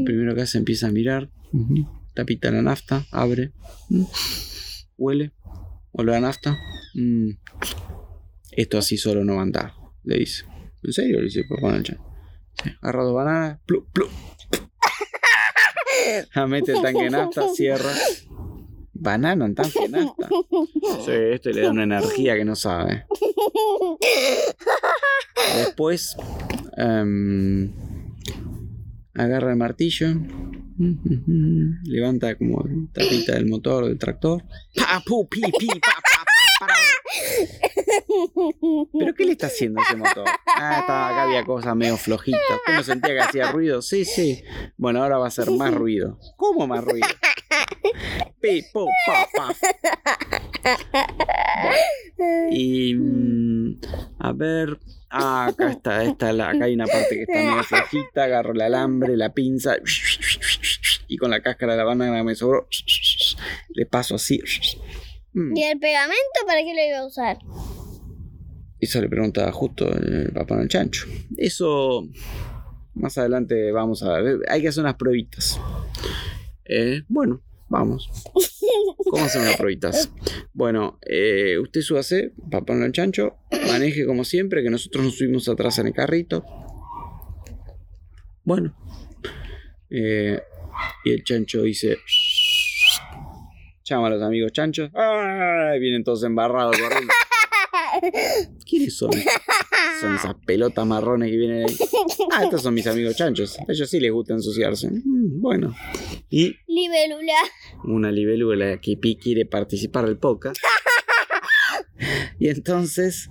Lo 0.00 0.04
primero 0.04 0.34
que 0.34 0.42
hace 0.42 0.58
empieza 0.58 0.88
a 0.88 0.92
mirar. 0.92 1.30
Tapita 2.14 2.50
la 2.50 2.60
nafta, 2.62 3.06
abre. 3.10 3.52
mm, 3.88 4.04
Huele. 4.98 5.32
Huele 5.92 6.16
a 6.16 6.20
nafta. 6.20 6.56
mm, 6.94 7.30
Esto 8.52 8.78
así 8.78 8.96
solo 8.96 9.24
no 9.24 9.34
va 9.34 9.40
a 9.40 9.42
andar, 9.42 9.72
le 10.04 10.18
dice. 10.18 10.44
¿En 10.82 10.92
serio? 10.92 11.18
Le 11.18 11.24
dice 11.24 11.44
papá 11.44 11.70
Noel. 11.70 11.84
Sí, 11.84 11.94
Agarra 12.80 13.04
dos 13.04 13.14
bananas. 13.14 13.60
Plu, 13.66 13.86
plu. 13.92 14.06
Ah, 16.34 16.46
Mete 16.46 16.72
el 16.72 16.82
tanque 16.82 17.04
de 17.04 17.10
nafta, 17.10 17.48
cierra. 17.54 17.92
Banana 18.92 19.44
en 19.46 19.54
tanque 19.54 19.80
de 19.80 19.88
nafta. 19.88 20.28
Sí, 21.04 21.12
esto 21.32 21.50
le 21.50 21.62
da 21.62 21.70
una 21.70 21.84
energía 21.84 22.34
que 22.36 22.44
no 22.44 22.56
sabe. 22.56 23.04
Después 25.56 26.16
em, 26.76 27.72
agarra 29.14 29.50
el 29.50 29.56
martillo, 29.56 30.08
levanta 31.84 32.34
como 32.36 32.64
tapita 32.92 33.34
del 33.34 33.46
motor 33.46 33.86
del 33.86 33.98
tractor. 33.98 34.42
Pa, 34.74 35.02
pu, 35.04 35.28
pi, 35.28 35.40
pi, 35.58 35.66
pa, 35.66 35.76
pa, 35.80 36.24
pa, 36.24 36.66
para. 36.66 36.74
¿Pero 38.98 39.14
qué 39.14 39.24
le 39.24 39.32
está 39.32 39.46
haciendo 39.48 39.80
ese 39.82 39.96
motor? 39.96 40.24
Ah, 40.46 40.78
estaba, 40.80 41.08
acá 41.10 41.22
había 41.24 41.44
cosas 41.44 41.74
medio 41.76 41.96
flojitas. 41.96 42.40
¿Usted 42.56 42.74
no 42.74 42.82
sentía 42.82 43.14
que 43.14 43.20
hacía 43.20 43.50
ruido? 43.52 43.82
Sí, 43.82 44.04
sí. 44.04 44.42
Bueno, 44.76 45.02
ahora 45.02 45.18
va 45.18 45.26
a 45.26 45.28
hacer 45.28 45.50
más 45.50 45.72
ruido. 45.74 46.18
¿Cómo 46.36 46.66
más 46.66 46.84
ruido? 46.84 47.06
Pi, 48.40 48.62
pu, 48.72 48.86
pa, 49.06 49.26
pa. 49.36 49.54
Y 52.50 52.94
mm, 52.94 53.80
a 54.18 54.32
ver, 54.32 54.78
ah, 55.10 55.46
acá 55.46 55.70
está, 55.70 56.04
esta, 56.04 56.32
la- 56.32 56.50
acá 56.50 56.64
hay 56.66 56.74
una 56.74 56.86
parte 56.86 57.08
que 57.16 57.22
está 57.22 57.38
medio 57.38 57.62
flojita, 57.64 58.24
agarro 58.24 58.52
el 58.52 58.60
alambre, 58.60 59.16
la 59.16 59.32
pinza 59.32 59.76
y 61.10 61.16
con 61.16 61.30
la 61.30 61.42
cáscara 61.42 61.72
de 61.72 61.78
la 61.78 61.84
banana 61.84 62.18
que 62.18 62.22
me 62.22 62.34
sobró, 62.36 62.68
le 63.70 63.84
paso 63.84 64.14
así. 64.14 64.40
Mm, 65.32 65.56
¿Y 65.56 65.64
el 65.64 65.78
pegamento 65.80 66.40
para 66.46 66.60
qué 66.60 66.72
lo 66.72 66.88
iba 66.88 66.98
a 66.98 67.06
usar? 67.06 67.38
Eso 68.78 69.00
le 69.00 69.08
pregunta 69.08 69.50
justo 69.50 69.92
el 69.92 70.32
papá 70.32 70.56
del 70.56 70.68
chancho. 70.68 71.06
Eso 71.36 72.08
más 72.94 73.18
adelante 73.18 73.72
vamos 73.72 74.04
a 74.04 74.20
ver. 74.20 74.38
Hay 74.48 74.62
que 74.62 74.68
hacer 74.68 74.84
unas 74.84 74.94
pruebitas. 74.94 75.60
Eh, 76.64 77.02
bueno, 77.08 77.42
vamos. 77.68 78.08
¿Cómo 79.10 79.24
hacer 79.24 79.42
unas 79.42 79.56
pruebitas? 79.56 80.12
Bueno, 80.52 81.00
eh, 81.04 81.58
usted 81.58 81.80
súbase, 81.80 82.34
papá 82.50 82.76
del 82.76 82.92
chancho, 82.92 83.36
maneje 83.66 84.06
como 84.06 84.22
siempre, 84.22 84.62
que 84.62 84.70
nosotros 84.70 85.04
nos 85.04 85.18
subimos 85.18 85.48
atrás 85.48 85.80
en 85.80 85.88
el 85.88 85.92
carrito. 85.92 86.44
Bueno. 88.44 88.76
Eh, 89.90 90.40
y 91.04 91.10
el 91.12 91.24
chancho 91.24 91.62
dice... 91.62 91.98
Llama 93.84 94.06
a 94.06 94.10
los 94.10 94.22
amigos 94.22 94.52
chanchos. 94.52 94.90
¡Ay! 94.94 95.80
Vienen 95.80 96.04
todos 96.04 96.22
embarrados 96.22 96.76
corriendo. 96.78 97.12
¿Quiénes 98.64 98.96
son? 98.96 99.10
Son 100.00 100.14
esas 100.14 100.34
pelotas 100.46 100.86
marrones 100.86 101.28
que 101.30 101.36
vienen 101.36 101.64
ahí. 101.68 101.76
Ah, 102.32 102.44
estos 102.44 102.62
son 102.62 102.74
mis 102.74 102.86
amigos 102.86 103.16
chanchos. 103.16 103.58
A 103.58 103.64
ellos 103.72 103.90
sí 103.90 103.98
les 103.98 104.12
gusta 104.12 104.32
ensuciarse. 104.34 104.88
Mm, 104.90 105.40
bueno. 105.40 105.74
Y 106.28 106.54
Libélula. 106.68 107.34
una 107.84 108.12
libélula 108.12 108.80
que 108.80 108.96
pi- 108.96 109.16
quiere 109.16 109.44
participar 109.46 110.06
del 110.06 110.18
podcast. 110.18 110.56
Y 112.38 112.48
entonces 112.48 113.28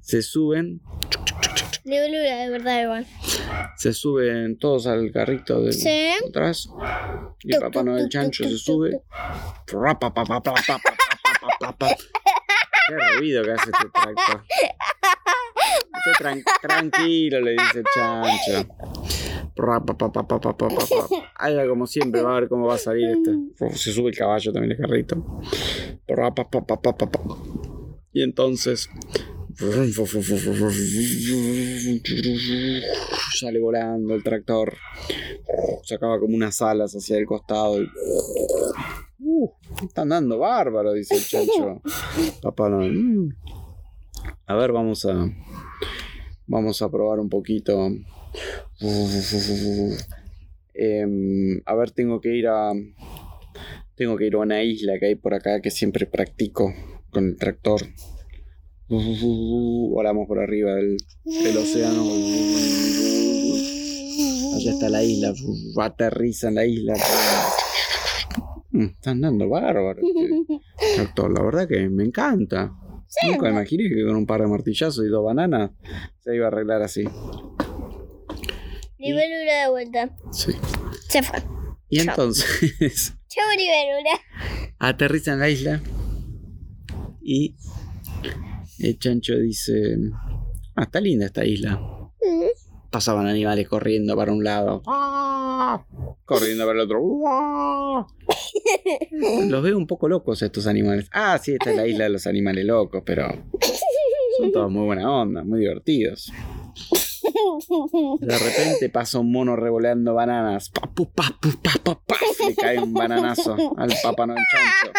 se 0.00 0.22
suben, 0.22 0.80
Libélula 1.84 2.36
de 2.44 2.50
verdad, 2.50 2.82
igual. 2.82 3.06
se 3.76 3.92
suben 3.92 4.58
todos 4.58 4.86
al 4.86 5.10
carrito 5.12 5.60
de 5.60 5.72
Sí. 5.72 6.10
atrás. 6.28 6.68
Y 7.42 7.56
Papá 7.58 7.82
Noel 7.82 8.08
Chancho 8.08 8.44
se 8.44 8.56
sube. 8.56 9.02
Qué 12.88 13.18
ruido 13.18 13.42
que 13.44 13.50
hace 13.52 13.70
este 13.70 13.88
tractor. 13.92 14.44
Usted 15.96 16.12
tran- 16.24 16.44
tranquilo, 16.60 17.40
le 17.40 17.52
dice 17.52 17.78
el 17.78 17.84
chancho. 17.94 18.68
Haga 21.36 21.68
como 21.68 21.86
siempre, 21.86 22.22
va 22.22 22.36
a 22.36 22.40
ver 22.40 22.48
cómo 22.48 22.66
va 22.66 22.74
a 22.74 22.78
salir 22.78 23.08
este. 23.08 23.76
Se 23.78 23.92
sube 23.92 24.10
el 24.10 24.16
caballo 24.16 24.52
también 24.52 24.72
el 24.72 24.78
carrito. 24.78 25.40
Y 28.12 28.22
entonces. 28.22 28.88
Sale 33.38 33.58
volando 33.60 34.14
el 34.14 34.22
tractor. 34.22 34.74
Sacaba 35.84 36.18
como 36.18 36.34
unas 36.36 36.60
alas 36.62 36.92
hacia 36.94 37.18
el 37.18 37.26
costado. 37.26 37.82
y- 37.82 37.88
Uh, 39.26 39.48
están 39.86 40.10
dando 40.10 40.38
bárbaro, 40.38 40.92
dice 40.92 41.16
el 41.16 41.24
chancho. 41.24 41.80
Papá 42.42 42.68
Noel. 42.68 42.92
"Mm". 42.92 43.28
A 44.46 44.54
ver, 44.54 44.70
vamos 44.72 45.04
a. 45.06 45.26
Vamos 46.46 46.82
a 46.82 46.90
probar 46.90 47.18
un 47.20 47.30
poquito. 47.30 47.90
Em, 50.74 51.62
a 51.64 51.74
ver, 51.74 51.90
tengo 51.92 52.20
que 52.20 52.34
ir 52.36 52.48
a. 52.48 52.72
Tengo 53.96 54.16
que 54.16 54.26
ir 54.26 54.34
a 54.34 54.38
una 54.38 54.62
isla 54.62 54.98
que 54.98 55.06
hay 55.06 55.14
por 55.14 55.32
acá 55.34 55.60
que 55.62 55.70
siempre 55.70 56.04
practico 56.06 56.74
con 57.10 57.28
el 57.28 57.36
tractor. 57.36 57.80
Volamos 58.88 60.26
por 60.28 60.38
arriba 60.38 60.74
del, 60.74 60.96
del 61.24 61.56
océano. 61.56 62.02
Allá 64.56 64.70
está 64.72 64.88
la 64.88 65.02
isla. 65.02 65.32
Aterriza 65.80 66.48
en 66.48 66.54
la 66.54 66.66
isla. 66.66 66.94
Mm, 68.70 68.84
Están 68.84 69.20
dando 69.20 69.48
bárbaro. 69.48 70.00
este 70.02 70.94
tractor. 70.96 71.32
La 71.36 71.44
verdad 71.44 71.68
que 71.68 71.88
me 71.88 72.04
encanta. 72.04 72.72
Nunca 73.28 73.44
me 73.44 73.50
imaginé 73.50 73.88
que 73.88 74.04
con 74.04 74.16
un 74.16 74.26
par 74.26 74.40
de 74.40 74.48
martillazos 74.48 75.04
y 75.04 75.08
dos 75.08 75.24
bananas 75.24 75.70
se 76.20 76.34
iba 76.34 76.46
a 76.46 76.48
arreglar 76.48 76.82
así. 76.82 77.04
Libélula 78.98 79.62
de 79.62 79.70
vuelta. 79.70 80.16
Sí. 80.32 80.52
Se 81.08 81.22
fue. 81.22 81.38
Y 81.88 82.00
entonces 82.00 83.14
Chau, 83.28 83.44
libélula. 83.56 84.20
aterriza 84.78 85.32
en 85.34 85.38
la 85.40 85.48
isla 85.50 85.80
y 87.22 87.54
el 88.84 88.98
chancho 88.98 89.36
dice, 89.36 89.96
ah, 90.76 90.82
está 90.82 91.00
linda 91.00 91.26
esta 91.26 91.44
isla. 91.44 91.80
Pasaban 92.90 93.26
animales 93.26 93.66
corriendo 93.68 94.16
para 94.16 94.32
un 94.32 94.44
lado, 94.44 94.82
¡Ah! 94.86 95.84
corriendo 96.24 96.64
para 96.64 96.80
el 96.80 96.84
otro. 96.84 97.00
¡Ah! 97.26 98.06
Los 99.48 99.62
veo 99.62 99.76
un 99.76 99.86
poco 99.86 100.08
locos 100.08 100.42
estos 100.42 100.66
animales. 100.66 101.08
Ah, 101.12 101.38
sí, 101.42 101.52
esta 101.52 101.70
es 101.70 101.76
la 101.76 101.86
isla 101.86 102.04
de 102.04 102.10
los 102.10 102.26
animales 102.26 102.64
locos, 102.64 103.02
pero 103.04 103.26
son 104.38 104.52
todos 104.52 104.70
muy 104.70 104.84
buena 104.84 105.10
onda, 105.10 105.42
muy 105.42 105.60
divertidos. 105.60 106.32
De 108.20 108.38
repente 108.38 108.88
pasa 108.90 109.18
un 109.18 109.32
mono 109.32 109.56
revoleando 109.56 110.14
bananas. 110.14 110.70
Pa, 110.70 110.82
pu, 110.82 111.10
pa, 111.10 111.36
pu, 111.40 111.50
pa. 111.58 112.16
Le 112.46 112.54
cae 112.54 112.78
un 112.78 112.92
bananazo 112.92 113.56
al 113.76 113.92
papá 114.02 114.26
Noel 114.26 114.42
chancho. 114.52 114.92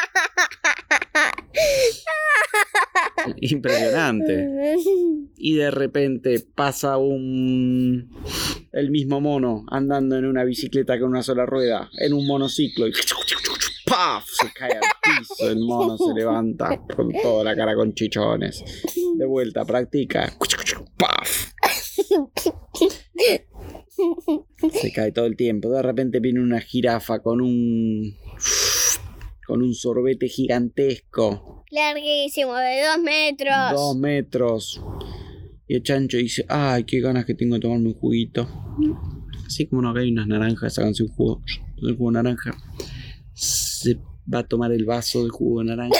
Impresionante. 3.41 4.77
Y 5.37 5.55
de 5.55 5.71
repente 5.71 6.45
pasa 6.53 6.97
un. 6.97 8.09
El 8.71 8.91
mismo 8.91 9.21
mono 9.21 9.65
andando 9.69 10.17
en 10.17 10.25
una 10.25 10.43
bicicleta 10.43 10.99
con 10.99 11.09
una 11.09 11.23
sola 11.23 11.45
rueda, 11.45 11.89
en 11.97 12.13
un 12.13 12.27
monociclo. 12.27 12.87
Y. 12.87 12.93
¡Paf! 13.85 14.25
Se 14.27 14.51
cae 14.51 14.71
al 14.71 14.81
piso. 15.01 15.49
El 15.49 15.59
mono 15.59 15.97
se 15.97 16.13
levanta 16.13 16.81
con 16.95 17.11
toda 17.21 17.43
la 17.43 17.55
cara 17.55 17.75
con 17.75 17.93
chichones. 17.93 18.63
De 19.17 19.25
vuelta, 19.25 19.63
practica. 19.63 20.33
¡Paf! 20.97 21.51
Se 24.71 24.91
cae 24.91 25.11
todo 25.11 25.25
el 25.25 25.35
tiempo. 25.35 25.69
De 25.69 25.81
repente 25.81 26.19
viene 26.19 26.41
una 26.41 26.59
jirafa 26.59 27.19
con 27.21 27.41
un. 27.41 28.15
Con 29.45 29.61
un 29.61 29.73
sorbete 29.73 30.27
gigantesco. 30.27 31.63
Larguísimo, 31.71 32.55
de 32.55 32.83
dos 32.85 32.99
metros. 33.03 33.71
Dos 33.71 33.97
metros. 33.97 34.81
Y 35.67 35.75
el 35.75 35.83
chancho 35.83 36.17
dice, 36.17 36.45
ay, 36.47 36.83
qué 36.83 36.99
ganas 36.99 37.25
que 37.25 37.33
tengo 37.33 37.55
de 37.55 37.61
tomarme 37.61 37.87
un 37.87 37.95
juguito. 37.95 38.47
Así 39.45 39.67
como 39.67 39.81
no 39.81 39.97
hay 39.97 40.11
unas 40.11 40.27
naranjas, 40.27 40.73
sácanse 40.73 41.03
un 41.03 41.09
jugo, 41.09 41.41
un 41.81 41.97
jugo 41.97 42.11
de 42.11 42.13
naranja. 42.13 42.55
Se 43.33 43.99
va 44.31 44.39
a 44.39 44.47
tomar 44.47 44.71
el 44.71 44.85
vaso 44.85 45.23
de 45.23 45.29
jugo 45.29 45.59
de 45.59 45.65
naranja. 45.65 45.99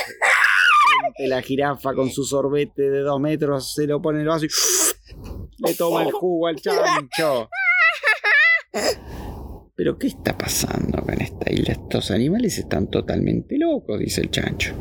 La 1.18 1.42
jirafa 1.42 1.94
con 1.94 2.10
su 2.10 2.24
sorbete 2.24 2.90
de 2.90 3.00
dos 3.00 3.20
metros 3.20 3.74
se 3.74 3.86
lo 3.86 4.02
pone 4.02 4.18
en 4.18 4.22
el 4.22 4.28
vaso 4.28 4.44
y 4.44 4.48
le 5.66 5.74
toma 5.74 6.02
el 6.02 6.12
jugo 6.12 6.46
al 6.46 6.56
chancho. 6.56 7.48
Pero 9.76 9.98
¿qué 9.98 10.06
está 10.06 10.36
pasando 10.36 11.02
con 11.02 11.20
esta 11.20 11.52
isla? 11.52 11.74
Estos 11.74 12.10
animales 12.10 12.58
están 12.58 12.90
totalmente 12.90 13.58
locos, 13.58 14.00
dice 14.00 14.22
el 14.22 14.30
chancho. 14.30 14.74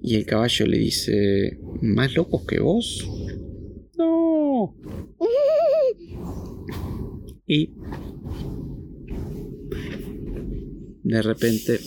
Y 0.00 0.14
el 0.14 0.24
caballo 0.24 0.66
le 0.66 0.78
dice, 0.78 1.58
¿más 1.82 2.14
locos 2.14 2.46
que 2.46 2.60
vos? 2.60 3.10
No. 3.98 4.76
Y 7.44 7.74
de 11.02 11.22
repente 11.22 11.80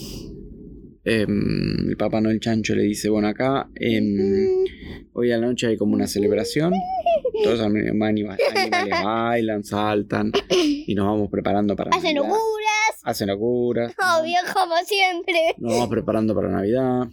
em, 1.10 1.90
el 1.90 1.98
Papá 1.98 2.22
Noel 2.22 2.40
Chancho 2.40 2.76
le 2.76 2.84
dice, 2.84 3.10
bueno, 3.10 3.28
acá 3.28 3.68
em, 3.76 4.66
hoy 5.14 5.32
a 5.32 5.38
la 5.38 5.48
noche 5.48 5.68
hay 5.68 5.78
como 5.78 5.94
una 5.96 6.08
celebración. 6.08 6.74
Todos 7.44 7.58
los 7.60 7.66
animales 7.68 8.40
bailan, 9.04 9.64
saltan 9.64 10.32
y 10.50 10.94
nos 10.96 11.06
vamos 11.06 11.30
preparando 11.30 11.76
para 11.76 11.92
Hacen 11.92 12.16
Navidad. 12.16 12.24
locuras. 12.34 13.02
Hacen 13.04 13.28
locuras. 13.30 13.94
Obvio, 14.20 14.38
como 14.54 14.76
siempre. 14.86 15.56
Nos 15.58 15.74
vamos 15.74 15.90
preparando 15.90 16.36
para 16.36 16.50
Navidad. 16.50 17.08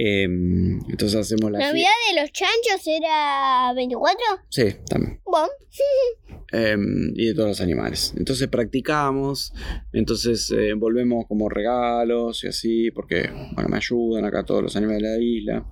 Em, 0.00 0.78
entonces 0.88 1.16
hacemos 1.16 1.50
la 1.50 1.58
¿Navidad 1.58 1.90
de 2.14 2.20
los 2.20 2.30
chanchos 2.30 2.86
era 2.86 3.72
24? 3.74 4.24
Sí, 4.48 4.76
también. 4.88 5.20
Bueno. 5.24 5.48
Em, 6.50 7.12
y 7.14 7.26
de 7.26 7.34
todos 7.34 7.48
los 7.50 7.60
animales. 7.60 8.14
Entonces 8.16 8.48
practicamos, 8.48 9.52
entonces 9.92 10.50
eh, 10.50 10.72
volvemos 10.72 11.26
como 11.28 11.50
regalos 11.50 12.42
y 12.42 12.48
así, 12.48 12.90
porque 12.90 13.28
bueno, 13.52 13.68
me 13.68 13.76
ayudan 13.76 14.24
acá 14.24 14.44
todos 14.44 14.62
los 14.62 14.74
animales 14.74 15.02
de 15.02 15.08
la 15.18 15.22
isla. 15.22 15.66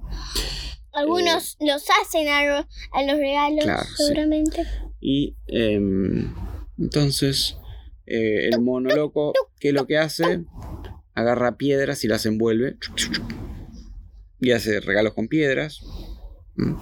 Algunos 0.92 1.56
los 1.60 1.82
hacen 2.02 2.28
a, 2.28 2.44
lo- 2.44 2.66
a 2.92 3.02
los 3.06 3.16
regalos, 3.16 3.64
Claro, 3.64 3.84
sí. 3.96 4.02
seguramente. 4.04 4.66
Y 5.00 5.36
em, 5.46 6.34
entonces 6.78 7.56
eh, 8.06 8.48
el 8.52 8.60
mono 8.60 8.94
loco, 8.94 9.32
¿qué 9.58 9.68
es 9.68 9.74
lo 9.74 9.86
que 9.86 9.96
hace? 9.96 10.44
Agarra 11.14 11.56
piedras 11.56 12.04
y 12.04 12.08
las 12.08 12.26
envuelve. 12.26 12.76
Y 14.40 14.50
hace 14.50 14.80
regalos 14.80 15.14
con 15.14 15.28
piedras. 15.28 15.80
Mm. 16.56 16.74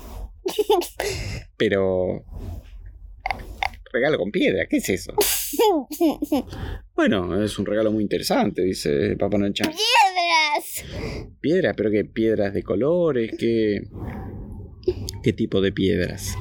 Pero... 1.57 2.25
Regalo 3.95 4.19
con 4.19 4.33
piedra, 4.33 4.67
¿qué 4.69 4.79
es 4.79 4.89
eso? 4.89 5.15
Bueno, 6.97 7.43
es 7.43 7.59
un 7.59 7.67
regalo 7.67 7.93
muy 7.93 8.03
interesante, 8.03 8.63
dice 8.63 9.17
Papá 9.17 9.39
Noel 9.39 9.53
Chan. 9.53 9.71
¡Piedras! 9.71 11.31
Piedras, 11.41 11.75
pero 11.77 11.91
¿qué 11.91 12.05
piedras 12.05 12.55
de 12.55 12.63
colores? 12.65 13.33
¿Qué, 13.39 13.83
qué 15.23 15.33
tipo 15.33 15.61
de 15.61 15.73
piedras? 15.73 16.35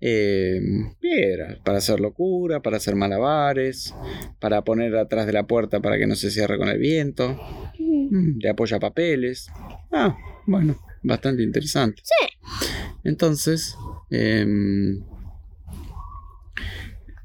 Eh, 0.00 0.60
piedras, 0.98 1.58
para 1.64 1.78
hacer 1.78 2.00
locura, 2.00 2.60
para 2.62 2.78
hacer 2.78 2.96
malabares, 2.96 3.94
para 4.40 4.62
poner 4.62 4.96
atrás 4.96 5.26
de 5.26 5.32
la 5.32 5.46
puerta 5.46 5.80
para 5.80 5.98
que 5.98 6.06
no 6.08 6.16
se 6.16 6.32
cierre 6.32 6.58
con 6.58 6.68
el 6.68 6.78
viento, 6.78 7.40
mm, 7.78 8.38
de 8.38 8.48
apoya 8.48 8.80
papeles. 8.80 9.46
Ah, 9.92 10.16
bueno, 10.46 10.80
bastante 11.02 11.44
interesante. 11.44 12.02
Sí. 12.04 12.26
Entonces, 13.04 13.76
em, 14.10 15.04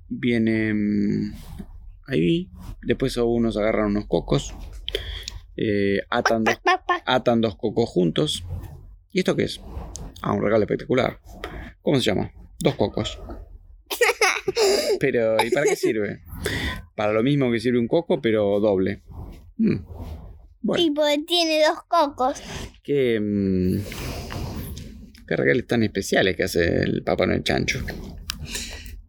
viene 0.09 0.73
mm, 0.73 1.33
ahí, 2.07 2.49
después 2.83 3.17
unos 3.17 3.57
agarran 3.57 3.87
unos 3.87 4.05
cocos, 4.07 4.53
eh, 5.55 6.01
atan, 6.09 6.43
dos, 6.43 6.59
atan 7.05 7.41
dos 7.41 7.55
cocos 7.55 7.89
juntos. 7.89 8.45
¿Y 9.11 9.19
esto 9.19 9.35
qué 9.35 9.43
es? 9.43 9.59
Ah, 10.21 10.33
un 10.33 10.43
regalo 10.43 10.63
espectacular. 10.63 11.19
¿Cómo 11.81 11.97
se 11.99 12.03
llama? 12.03 12.31
Dos 12.59 12.75
cocos. 12.75 13.19
Pero, 14.99 15.37
¿y 15.43 15.49
para 15.51 15.65
qué 15.65 15.75
sirve? 15.75 16.21
Para 16.95 17.13
lo 17.13 17.23
mismo 17.23 17.51
que 17.51 17.59
sirve 17.59 17.79
un 17.79 17.87
coco, 17.87 18.21
pero 18.21 18.59
doble. 18.59 19.03
Mm. 19.57 19.77
Bueno. 20.61 20.83
Tipo, 20.83 21.01
tiene 21.27 21.63
dos 21.65 21.83
cocos. 21.87 22.41
¿Qué, 22.83 23.19
mm, 23.19 23.77
qué 25.27 25.35
regalos 25.35 25.67
tan 25.67 25.83
especiales 25.83 26.35
que 26.35 26.43
hace 26.43 26.81
el 26.81 27.03
Papá 27.03 27.25
Noel 27.25 27.43
Chancho? 27.43 27.79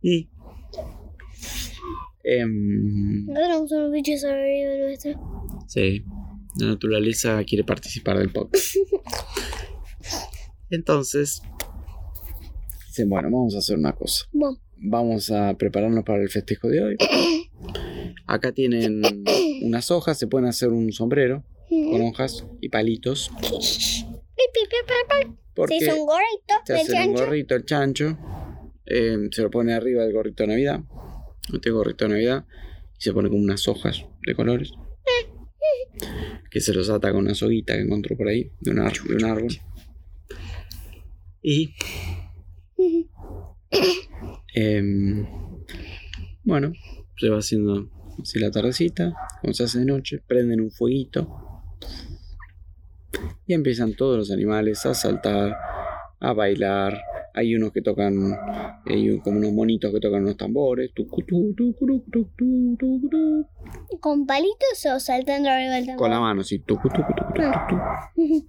Y. 0.02 0.28
em, 2.36 3.26
No 3.26 3.34
tenemos 3.34 3.72
unos 3.72 3.92
bichos 3.92 4.24
arriba 4.24 4.74
nuestro. 4.78 5.12
sí, 5.66 6.04
la 6.60 6.66
naturaleza 6.68 7.42
quiere 7.44 7.64
participar 7.64 8.18
del 8.18 8.30
podcast. 8.30 8.74
Entonces, 10.70 11.42
dicen: 12.88 13.08
Bueno, 13.08 13.30
vamos 13.30 13.54
a 13.54 13.58
hacer 13.58 13.78
una 13.78 13.92
cosa. 13.92 14.26
Bueno, 14.32 14.58
Vamos 14.80 15.30
a 15.32 15.54
prepararnos 15.54 16.04
para 16.04 16.22
el 16.22 16.28
festejo 16.30 16.68
de 16.68 16.82
hoy. 16.84 16.96
Acá 18.26 18.52
tienen 18.52 19.02
unas 19.62 19.90
hojas, 19.90 20.16
se 20.18 20.28
pueden 20.28 20.46
hacer 20.48 20.68
un 20.68 20.92
sombrero 20.92 21.42
con 21.68 22.00
hojas 22.02 22.46
y 22.60 22.68
palitos. 22.68 23.28
Porque 25.54 25.78
Se 25.80 25.86
hizo 25.86 25.96
un 25.96 26.06
gorrito 26.06 26.54
Se 26.64 26.74
hace 26.74 26.92
un 26.92 26.98
chancho. 26.98 27.24
gorrito 27.24 27.54
el 27.56 27.64
chancho. 27.64 28.18
eh, 28.86 29.16
se 29.32 29.42
lo 29.42 29.50
pone 29.50 29.74
arriba 29.74 30.04
del 30.04 30.12
gorrito 30.12 30.44
de 30.44 30.46
Navidad. 30.48 30.80
Este 31.52 31.70
gorrito 31.70 32.04
de 32.04 32.10
Navidad. 32.10 32.44
Y 32.98 33.02
se 33.02 33.12
pone 33.12 33.28
como 33.28 33.40
unas 33.42 33.66
hojas 33.68 34.04
de 34.26 34.34
colores. 34.34 34.72
Que 36.50 36.60
se 36.60 36.72
los 36.72 36.88
ata 36.90 37.10
con 37.12 37.24
una 37.24 37.34
soguita 37.34 37.74
que 37.74 37.80
encontró 37.82 38.16
por 38.16 38.28
ahí. 38.28 38.50
De 38.60 38.70
un, 38.70 38.78
ar- 38.80 38.92
de 38.92 39.26
árbol. 39.28 39.48
Y. 41.42 41.74
em, 44.54 45.26
bueno, 46.44 46.72
se 47.16 47.28
va 47.28 47.38
haciendo 47.38 47.88
así 48.20 48.38
la 48.38 48.50
tardecita. 48.50 49.14
Cuando 49.40 49.54
se 49.54 49.64
hace 49.64 49.78
de 49.80 49.84
noche, 49.86 50.22
prenden 50.26 50.60
un 50.60 50.70
fueguito. 50.70 51.44
Y 53.46 53.54
empiezan 53.54 53.94
todos 53.94 54.16
los 54.18 54.30
animales 54.30 54.84
a 54.86 54.94
saltar, 54.94 55.56
a 56.20 56.32
bailar. 56.32 56.98
Hay 57.34 57.54
unos 57.54 57.72
que 57.72 57.82
tocan, 57.82 58.32
hay 58.84 59.18
como 59.20 59.38
unos 59.38 59.52
monitos 59.52 59.92
que 59.92 60.00
tocan 60.00 60.22
unos 60.22 60.36
tambores. 60.36 60.90
¿Con 64.00 64.26
palitos 64.26 64.86
o 64.94 65.00
saltando 65.00 65.48
arriba 65.48 65.74
del 65.74 65.86
tambor? 65.86 65.98
Con 66.00 66.10
la 66.10 66.20
mano, 66.20 66.40
así. 66.40 66.58
tucu, 66.60 66.88
tucu, 66.88 67.12
tucu, 67.14 67.32
tucu, 67.34 67.58
tucu. 67.68 68.48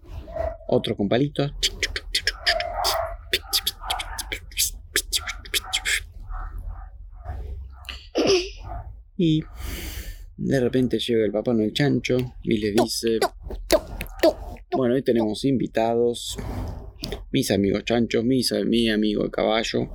Otro 0.67 0.95
con 0.95 1.07
palitos. 1.07 1.53
Y 9.21 9.43
de 10.37 10.59
repente 10.61 10.97
llega 10.97 11.25
el 11.25 11.31
papá 11.33 11.53
Noel 11.53 11.73
Chancho 11.73 12.15
y 12.41 12.57
le 12.57 12.71
dice, 12.71 13.19
bueno, 14.71 14.95
hoy 14.95 15.01
tenemos 15.01 15.43
invitados, 15.43 16.37
mis 17.31 17.51
amigos 17.51 17.83
chanchos, 17.85 18.23
mis, 18.23 18.51
mi 18.65 18.89
amigo 18.89 19.23
el 19.23 19.31
caballo. 19.31 19.89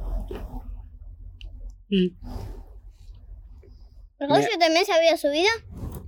Y 1.88 2.14
¿El 4.18 4.29
caballo 4.29 4.49
también 4.59 4.85
sabía 4.87 5.16
su 5.16 5.31
vida? 5.31 5.49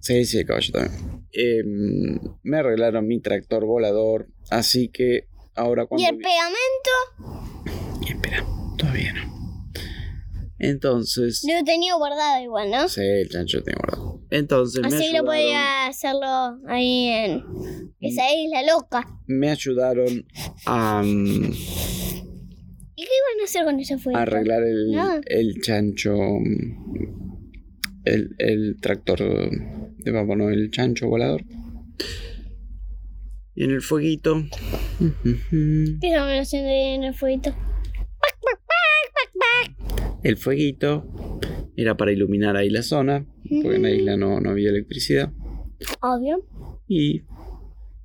Sí, 0.00 0.24
sí, 0.24 0.38
el 0.38 0.46
caballo 0.46 0.72
también. 0.72 1.26
Em, 1.32 2.18
me 2.42 2.58
arreglaron 2.58 3.06
mi 3.06 3.20
tractor 3.20 3.64
volador, 3.66 4.28
así 4.50 4.88
que 4.88 5.26
ahora 5.54 5.82
¿Y 5.82 5.86
cuando... 5.86 6.08
el 6.08 6.16
vi- 6.16 6.22
pegamento? 6.22 8.02
Y 8.06 8.12
espera, 8.12 8.46
todavía 8.78 9.12
no. 9.12 9.36
Entonces... 10.58 11.42
Lo 11.46 11.62
tenía 11.64 11.94
guardado 11.96 12.42
igual, 12.42 12.70
¿no? 12.70 12.88
Sí, 12.88 13.02
el 13.02 13.28
chancho 13.28 13.62
tiene 13.62 13.78
guardado. 13.78 14.05
Entonces 14.30 14.80
me 14.82 14.88
Así 14.88 14.96
lo 14.96 15.02
ayudaron, 15.04 15.26
podía 15.26 15.86
hacerlo 15.86 16.58
ahí 16.68 17.06
en 17.08 17.44
esa 18.00 18.22
isla 18.34 18.62
loca. 18.72 19.06
me 19.26 19.50
ayudaron 19.50 20.26
a, 20.66 21.02
mm, 21.02 21.44
¿Y 22.98 23.02
qué 23.04 23.10
iban 23.12 23.40
a 23.40 23.44
hacer 23.44 23.64
con 23.64 23.78
ese 23.78 23.98
fuego? 23.98 24.18
a 24.18 24.22
arreglar 24.22 24.62
el, 24.62 24.90
Nada. 24.92 25.20
el 25.26 25.60
chancho... 25.62 26.16
mm, 26.16 27.26
El, 28.04 28.34
el 28.38 28.76
tractor 28.80 29.18
de 29.18 30.12
Papá 30.12 30.36
Noel, 30.36 30.60
el 30.60 30.70
chancho 30.70 31.08
volador. 31.08 31.42
Y 33.54 33.64
en 33.64 33.70
el 33.70 33.80
fueguito... 33.82 34.44
¿Qué 34.98 36.06
estaban 36.08 36.38
haciendo 36.38 36.68
ahí 36.70 36.94
en 36.94 37.04
el 37.04 37.14
fueguito? 37.14 37.50
Pac, 37.50 38.38
pac, 38.42 38.60
pac, 38.66 39.12
pac, 39.14 39.98
pac. 40.08 40.18
El 40.24 40.36
fueguito 40.36 41.38
era 41.76 41.96
para 41.96 42.12
iluminar 42.12 42.56
ahí 42.56 42.70
la 42.70 42.82
zona, 42.82 43.26
porque 43.62 43.76
en 43.76 43.82
la 43.82 43.90
isla 43.90 44.16
no, 44.16 44.40
no 44.40 44.50
había 44.50 44.70
electricidad. 44.70 45.30
Obvio. 46.00 46.44
Y 46.88 47.22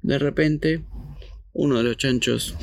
de 0.02 0.20
repente, 0.20 0.86
uno 1.54 1.78
de 1.78 1.84
los 1.84 1.98
chanchos, 1.98 2.56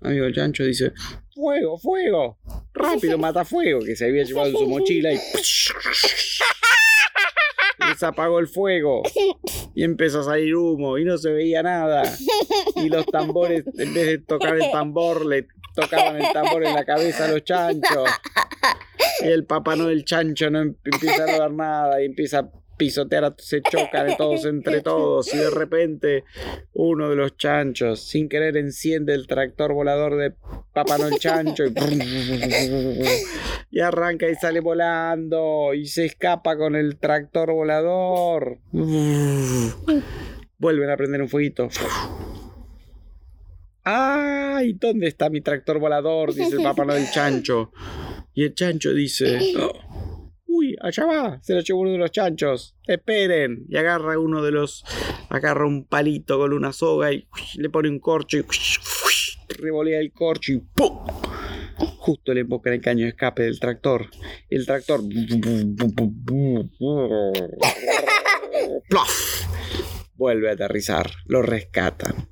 amigo 0.00 0.24
del 0.24 0.34
chancho, 0.34 0.64
dice: 0.64 0.92
¡Fuego, 1.34 1.78
fuego! 1.78 2.38
¡Rápido, 2.72 3.18
mata 3.18 3.44
fuego! 3.44 3.80
Que 3.80 3.94
se 3.94 4.06
había 4.06 4.24
llevado 4.24 4.48
en 4.48 4.56
su 4.56 4.66
mochila 4.66 5.12
y. 5.12 5.18
se 7.98 8.06
apagó 8.06 8.38
el 8.38 8.48
fuego. 8.48 9.02
Y 9.74 9.84
empezó 9.84 10.20
a 10.20 10.24
salir 10.24 10.54
humo 10.54 10.98
y 10.98 11.04
no 11.04 11.18
se 11.18 11.30
veía 11.30 11.62
nada. 11.62 12.02
Y 12.76 12.88
los 12.88 13.06
tambores, 13.06 13.64
en 13.78 13.94
vez 13.94 14.06
de 14.06 14.18
tocar 14.18 14.56
el 14.56 14.70
tambor, 14.70 15.26
le 15.26 15.46
tocaban 15.74 16.16
el 16.16 16.32
tambor 16.32 16.64
en 16.64 16.74
la 16.74 16.84
cabeza 16.84 17.26
a 17.26 17.28
los 17.28 17.44
chanchos. 17.44 18.08
Y 19.24 19.28
el 19.28 19.44
papá 19.44 19.76
no 19.76 19.86
del 19.86 20.04
chancho 20.04 20.50
no 20.50 20.60
em- 20.60 20.74
empieza 20.84 21.24
a 21.24 21.26
no 21.26 21.38
dar 21.38 21.52
nada 21.52 22.02
y 22.02 22.06
empieza 22.06 22.38
a 22.40 22.50
pisotear, 22.76 23.34
se 23.38 23.62
choca 23.62 24.04
de 24.04 24.16
todos 24.16 24.44
entre 24.44 24.82
todos 24.82 25.32
y 25.32 25.38
de 25.38 25.48
repente 25.48 26.24
uno 26.74 27.08
de 27.08 27.16
los 27.16 27.34
chanchos 27.38 28.06
sin 28.06 28.28
querer 28.28 28.58
enciende 28.58 29.14
el 29.14 29.26
tractor 29.26 29.72
volador 29.72 30.16
de 30.18 30.34
Papá 30.74 30.98
Noel 30.98 31.18
Chancho 31.18 31.64
y, 31.64 31.72
y 33.70 33.80
arranca 33.80 34.28
y 34.28 34.34
sale 34.34 34.60
volando 34.60 35.72
y 35.72 35.86
se 35.86 36.04
escapa 36.04 36.58
con 36.58 36.76
el 36.76 36.98
tractor 36.98 37.50
volador. 37.50 38.58
Vuelven 40.58 40.90
a 40.90 40.96
prender 40.98 41.22
un 41.22 41.28
fueguito. 41.30 41.70
¡Ay! 43.84 44.74
¿Dónde 44.74 45.06
está 45.06 45.30
mi 45.30 45.40
tractor 45.40 45.78
volador? 45.78 46.34
Dice 46.34 46.56
el 46.56 46.62
Papá 46.62 46.84
Noel 46.84 47.08
Chancho. 47.10 47.70
Y 48.36 48.44
el 48.44 48.54
chancho 48.54 48.92
dice: 48.92 49.54
"Oh, 49.58 50.30
Uy, 50.46 50.76
allá 50.80 51.06
va, 51.06 51.40
se 51.42 51.54
lo 51.54 51.60
llevó 51.60 51.80
uno 51.80 51.92
de 51.92 51.98
los 51.98 52.10
chanchos. 52.10 52.76
Esperen. 52.86 53.64
Y 53.68 53.76
agarra 53.78 54.18
uno 54.18 54.42
de 54.42 54.52
los. 54.52 54.84
Agarra 55.30 55.66
un 55.66 55.86
palito 55.86 56.38
con 56.38 56.52
una 56.52 56.72
soga 56.72 57.12
y 57.12 57.26
le 57.56 57.70
pone 57.70 57.88
un 57.88 57.98
corcho 57.98 58.36
y 58.36 58.44
revolea 59.58 60.00
el 60.00 60.12
corcho 60.12 60.52
y 60.52 60.58
¡pum! 60.58 61.06
Justo 61.98 62.34
le 62.34 62.42
emboca 62.42 62.68
en 62.68 62.74
el 62.74 62.80
caño 62.82 63.04
de 63.04 63.10
escape 63.10 63.44
del 63.44 63.58
tractor. 63.58 64.06
El 64.50 64.66
tractor. 64.66 65.00
¡Plof! 68.90 69.46
Vuelve 70.14 70.50
a 70.50 70.52
aterrizar. 70.52 71.10
Lo 71.24 71.40
rescatan. 71.40 72.28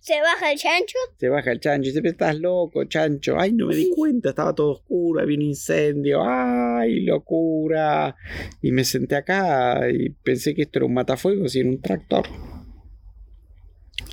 Se 0.00 0.20
baja 0.20 0.52
el 0.52 0.58
chancho. 0.58 0.96
Se 1.18 1.28
baja 1.28 1.52
el 1.52 1.60
chancho 1.60 1.86
y 1.88 1.90
dice, 1.90 2.02
"Pero 2.02 2.12
estás 2.12 2.38
loco, 2.38 2.84
chancho. 2.84 3.38
Ay, 3.38 3.52
no 3.52 3.66
me 3.66 3.76
di 3.76 3.90
cuenta, 3.94 4.30
estaba 4.30 4.54
todo 4.54 4.72
oscuro, 4.72 5.20
había 5.20 5.36
un 5.36 5.42
incendio. 5.42 6.22
Ay, 6.24 7.00
locura. 7.00 8.16
Y 8.62 8.72
me 8.72 8.84
senté 8.84 9.16
acá 9.16 9.90
y 9.90 10.10
pensé 10.10 10.54
que 10.54 10.62
esto 10.62 10.78
era 10.78 10.86
un 10.86 10.94
matafuegos 10.94 11.54
y 11.54 11.60
era 11.60 11.68
un 11.68 11.80
tractor. 11.80 12.26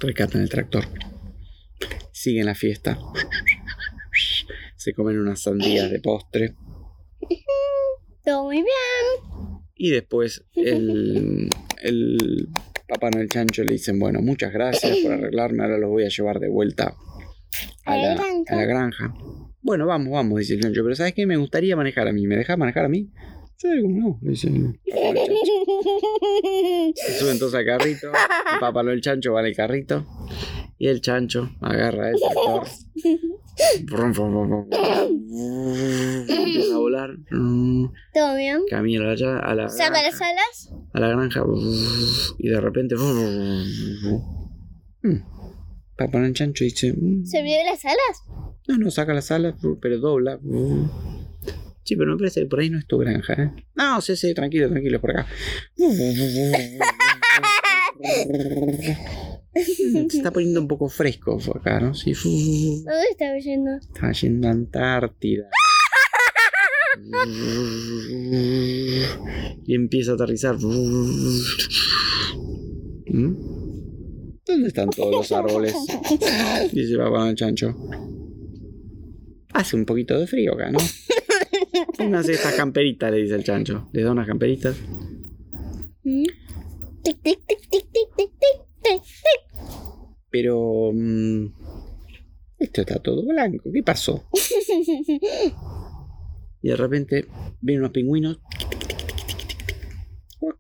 Rescatan 0.02 0.42
el 0.42 0.50
tractor. 0.50 0.86
Siguen 2.12 2.46
la 2.46 2.56
fiesta. 2.56 3.00
Se 4.76 4.94
comen 4.94 5.20
unas 5.20 5.42
sandías 5.42 5.90
de 5.90 6.00
postre. 6.00 6.56
Todo 8.24 8.44
muy 8.46 8.58
bien. 8.58 9.62
Y 9.76 9.90
después 9.90 10.44
el, 10.56 11.50
el 11.82 12.50
papá 12.88 13.10
Noel 13.10 13.30
Chancho 13.30 13.64
le 13.64 13.74
dicen, 13.74 14.00
bueno, 14.00 14.22
muchas 14.22 14.52
gracias 14.52 14.98
por 15.00 15.12
arreglarme, 15.14 15.64
ahora 15.64 15.78
los 15.78 15.90
voy 15.90 16.04
a 16.04 16.10
llevar 16.10 16.40
de 16.40 16.50
vuelta 16.50 16.96
a 17.86 17.98
la 17.98 18.14
a 18.48 18.56
la 18.56 18.66
granja. 18.66 19.14
Bueno, 19.62 19.88
vamos, 19.88 20.14
vamos, 20.14 20.40
dice 20.40 20.54
el 20.54 20.62
Chancho, 20.62 20.84
pero 20.84 20.96
¿sabes 20.96 21.14
qué? 21.14 21.26
Me 21.26 21.38
gustaría 21.38 21.76
manejar 21.76 22.08
a 22.08 22.14
mí. 22.14 22.28
¿Me 22.28 22.36
dejas 22.36 22.58
manejar 22.58 22.86
a 22.86 22.90
mí? 22.90 23.12
Sí, 23.58 23.68
¿cómo 23.82 24.00
no? 24.00 24.20
Le 24.22 24.32
dice 24.32 24.48
el. 24.48 24.80
Se 26.96 27.14
sube 27.20 27.32
entonces 27.32 27.60
al 27.60 27.66
carrito, 27.66 28.08
el 28.08 28.60
papá 28.60 28.84
Noel 28.84 29.02
Chancho 29.02 29.34
va 29.34 29.40
en 29.42 29.48
el 29.48 29.56
carrito 29.56 30.06
y 30.78 30.88
el 30.88 31.00
chancho 31.02 31.50
agarra 31.62 32.10
el 32.12 32.16
tractor. 32.20 32.68
Brum, 33.86 34.12
brum, 34.12 34.32
brum, 34.32 34.50
brum. 34.50 34.70
Empieza 36.28 36.76
a 36.76 36.78
volar. 36.78 37.10
Todo 38.14 38.36
bien. 38.36 38.62
Camina 38.70 39.12
allá 39.12 39.40
a 39.40 39.56
la 39.56 39.70
Saca 39.70 40.02
granja 40.02 40.10
las 40.10 40.22
alas. 40.22 40.74
a 40.94 41.00
la 41.00 41.08
granja 41.10 41.44
y 42.38 42.50
de 42.50 42.60
repente 42.60 42.96
mm, 45.04 45.18
Papá 45.98 46.20
Noel 46.20 46.34
Chancho 46.34 46.66
dice 46.66 46.92
mm, 46.94 47.26
¿Se 47.26 47.40
olvidó 47.40 47.64
las 47.64 47.86
alas? 47.86 48.24
no 48.68 48.78
no 48.78 48.92
saca 48.92 49.14
las 49.14 49.32
alas 49.32 49.56
pero 49.82 50.00
dobla 50.00 50.40
sí 51.86 51.96
pero 51.96 52.12
me 52.12 52.18
parece 52.18 52.42
que 52.42 52.48
por 52.48 52.60
ahí 52.60 52.70
no 52.70 52.78
es 52.78 52.86
tu 52.86 52.98
granja 52.98 53.34
¿eh? 53.34 53.52
no 53.76 54.02
sí 54.02 54.18
sí 54.18 54.34
tranquilo 54.34 54.70
tranquilo 54.70 55.00
por 55.00 55.12
acá 55.12 55.28
se 59.56 60.18
está 60.18 60.32
poniendo 60.32 60.60
un 60.60 60.68
poco 60.68 60.90
fresco 60.90 61.40
acá 61.56 61.80
no 61.80 61.94
sí 61.94 62.14
¿Dónde 62.86 63.08
estaba 63.12 63.38
yendo? 63.38 63.72
Estaba 63.78 64.12
yendo 64.12 64.48
a 64.48 64.52
Antártida. 64.52 65.50
Y 69.66 69.76
empieza 69.76 70.12
a 70.12 70.16
aterrizar. 70.16 70.56
¿Mm? 73.08 73.36
¿Dónde 74.46 74.68
están 74.68 74.90
todos 74.90 75.12
los 75.12 75.32
árboles? 75.32 75.76
Dice 76.72 76.98
papá 76.98 77.30
el 77.30 77.36
chancho. 77.36 77.76
Hace 79.54 79.76
un 79.76 79.86
poquito 79.86 80.20
de 80.20 80.28
frío 80.28 80.54
acá, 80.54 80.72
¿no? 80.72 80.80
una 82.00 82.24
cesta 82.24 82.56
camperita, 82.56 83.10
le 83.10 83.18
dice 83.18 83.36
el 83.36 83.44
chancho. 83.44 83.90
Le 83.92 84.04
da 84.04 84.12
unas 84.12 84.28
camperitas. 84.28 84.76
Pero... 90.30 90.92
esto 92.60 92.82
está 92.82 93.00
todo 93.00 93.26
blanco. 93.26 93.72
¿Qué 93.72 93.84
pasó? 93.84 94.30
Y 96.66 96.70
de 96.70 96.78
repente 96.78 97.28
vienen 97.62 97.84
unos 97.84 97.92
pingüinos. 97.92 98.40
¿Pero 100.40 100.58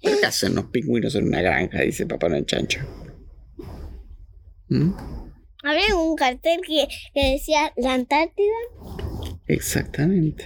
¿Qué 0.00 0.24
hacen 0.24 0.54
los 0.54 0.66
pingüinos 0.66 1.16
en 1.16 1.26
una 1.26 1.42
granja? 1.42 1.80
Dice 1.80 2.06
Papá 2.06 2.28
Noel 2.28 2.46
Chancho. 2.46 2.78
¿Mm? 4.68 4.92
Había 5.64 5.96
un 5.96 6.14
cartel 6.14 6.60
que, 6.60 6.86
que 7.14 7.32
decía 7.32 7.72
la 7.76 7.94
Antártida. 7.94 8.52
Exactamente. 9.46 10.44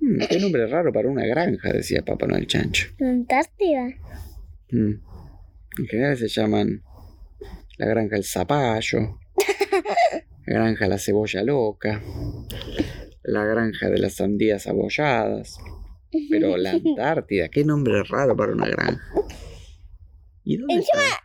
Mm, 0.00 0.18
qué 0.28 0.40
nombre 0.40 0.66
raro 0.66 0.92
para 0.92 1.08
una 1.08 1.24
granja, 1.24 1.72
decía 1.72 2.02
papá 2.02 2.26
Noel 2.26 2.48
Chancho. 2.48 2.88
La 2.98 3.10
Antártida. 3.10 3.84
Mm. 4.72 4.94
En 5.78 5.86
general 5.86 6.16
se 6.16 6.26
llaman 6.26 6.82
la 7.78 7.86
granja 7.86 8.16
del 8.16 8.24
zapallo, 8.24 9.20
la 10.46 10.54
granja 10.54 10.88
la 10.88 10.98
cebolla 10.98 11.44
loca, 11.44 12.02
la 13.22 13.44
granja 13.44 13.88
de 13.88 13.98
las 13.98 14.14
sandías 14.14 14.66
abolladas. 14.66 15.58
Pero 16.30 16.56
la 16.56 16.72
Antártida, 16.72 17.48
qué 17.48 17.64
nombre 17.64 18.02
raro 18.02 18.36
para 18.36 18.52
una 18.52 18.66
granja. 18.66 19.04
¿Y 20.44 20.56
dónde 20.56 20.76
está? 20.76 21.24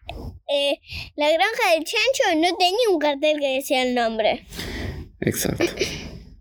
Eh, 0.53 0.79
la 1.15 1.29
granja 1.31 1.73
del 1.73 1.83
chancho 1.83 2.23
no 2.35 2.57
tenía 2.57 2.89
un 2.91 2.99
cartel 2.99 3.39
que 3.39 3.55
decía 3.55 3.83
el 3.83 3.95
nombre. 3.95 4.45
Exacto. 5.19 5.63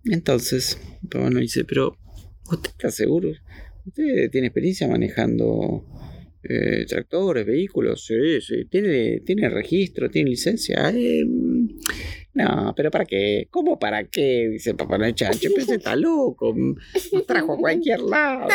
Entonces, 0.05 0.79
papá 1.11 1.31
nos 1.31 1.41
dice, 1.41 1.65
pero 1.65 1.97
¿usted 2.51 2.71
está 2.71 2.91
seguro? 2.91 3.31
¿Usted 3.87 4.31
tiene 4.31 4.49
experiencia 4.49 4.87
manejando 4.89 5.85
eh, 6.43 6.85
tractores, 6.87 7.47
vehículos? 7.47 8.05
Sí, 8.05 8.41
sí. 8.41 8.67
¿Tiene, 8.67 9.21
¿Tiene 9.21 9.49
registro? 9.49 10.11
¿Tiene 10.11 10.31
licencia? 10.31 10.91
Eh, 10.95 11.25
no, 12.35 12.75
pero 12.77 12.91
¿para 12.91 13.07
qué? 13.07 13.49
¿Cómo 13.51 13.79
para 13.79 14.05
qué? 14.05 14.49
Dice 14.51 14.75
papá 14.75 14.99
no 14.99 15.11
chancho. 15.13 15.49
Pero 15.55 15.73
está 15.73 15.97
loco. 15.97 16.55
Nos 17.13 17.27
trajo 17.27 17.55
a 17.55 17.57
cualquier 17.57 18.01
lado. 18.01 18.49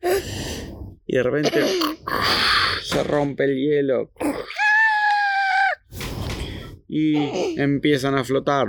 Y 1.06 1.16
de 1.16 1.22
repente 1.22 1.62
se 2.82 3.04
rompe 3.04 3.44
el 3.44 3.56
hielo. 3.56 4.10
Y 6.88 7.16
empiezan 7.58 8.14
a 8.14 8.24
flotar. 8.24 8.68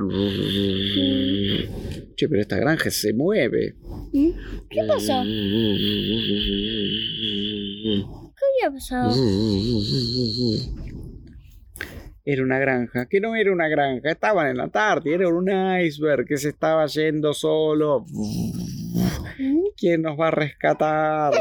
Che, 2.16 2.30
pero 2.30 2.42
esta 2.42 2.58
granja 2.58 2.90
se 2.90 3.14
mueve. 3.14 3.76
¿Qué 4.12 4.84
pasó? 4.88 5.22
¿Qué 8.36 8.46
había 8.64 8.72
pasado? 8.74 9.14
Era 12.28 12.42
una 12.42 12.58
granja, 12.58 13.06
que 13.08 13.20
no 13.20 13.36
era 13.36 13.52
una 13.52 13.68
granja, 13.68 14.10
estaban 14.10 14.48
en 14.48 14.58
la 14.58 14.64
Antártida, 14.64 15.14
era 15.14 15.28
un 15.28 15.48
iceberg 15.80 16.26
que 16.26 16.38
se 16.38 16.50
estaba 16.50 16.88
yendo 16.88 17.34
solo. 17.36 18.04
¿Quién 19.78 20.02
nos 20.02 20.20
va 20.20 20.30
a 20.30 20.32
rescatar? 20.32 21.34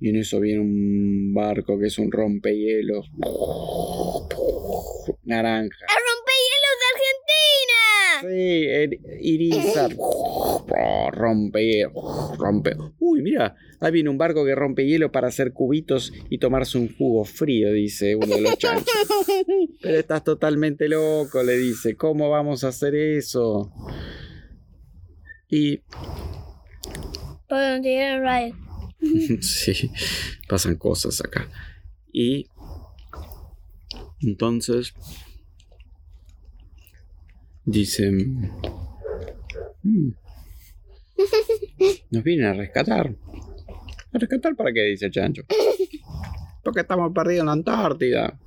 Y 0.00 0.10
en 0.10 0.16
eso 0.16 0.38
viene 0.38 0.60
un 0.60 1.32
barco 1.32 1.78
que 1.78 1.86
es 1.86 1.98
un 1.98 2.12
rompehielos. 2.12 3.10
Naranja. 5.24 5.86
¡El 5.88 6.02
rompehielos 6.10 6.74
de 6.80 8.28
Argentina! 8.28 9.00
Sí, 9.00 9.28
Irizar. 9.30 9.96
Rompe, 11.10 11.86
rompe. 12.38 12.76
Uy, 12.98 13.22
mira, 13.22 13.56
ahí 13.80 13.92
viene 13.92 14.10
un 14.10 14.18
barco 14.18 14.44
que 14.44 14.54
rompe 14.54 14.86
hielo 14.86 15.10
para 15.10 15.28
hacer 15.28 15.52
cubitos 15.52 16.12
y 16.28 16.38
tomarse 16.38 16.76
un 16.76 16.94
jugo 16.94 17.24
frío, 17.24 17.72
dice 17.72 18.16
uno 18.16 18.34
de 18.34 18.42
los 18.42 18.58
chanchos. 18.58 18.86
Pero 19.80 19.98
estás 19.98 20.24
totalmente 20.24 20.88
loco, 20.88 21.42
le 21.42 21.56
dice. 21.56 21.96
¿Cómo 21.96 22.28
vamos 22.30 22.64
a 22.64 22.68
hacer 22.68 22.94
eso? 22.94 23.72
Y 25.48 25.80
Radio. 28.20 28.56
sí, 29.40 29.90
pasan 30.48 30.76
cosas 30.76 31.20
acá. 31.20 31.48
Y 32.12 32.46
Entonces, 34.20 34.94
dice, 37.64 38.10
"Mm, 39.82 40.12
nos 42.10 42.22
vienen 42.24 42.46
a 42.46 42.52
rescatar. 42.54 43.14
¿A 44.12 44.18
rescatar 44.18 44.56
para 44.56 44.72
qué? 44.72 44.82
Dice 44.82 45.10
chancho. 45.10 45.42
Porque 46.62 46.80
estamos 46.80 47.12
perdidos 47.12 47.40
en 47.40 47.46
la 47.46 47.52
Antártida. 47.52 48.38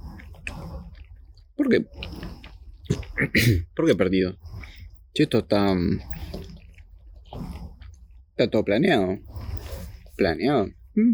¿Por 1.56 1.70
qué? 1.70 1.86
¿Por 3.76 3.86
qué 3.86 3.96
perdido? 3.96 4.38
Si 5.14 5.24
esto 5.24 5.40
está... 5.40 5.76
Está 8.38 8.52
todo 8.52 8.64
planeado. 8.64 9.18
Planeado. 10.16 10.70
Mm. 10.94 11.14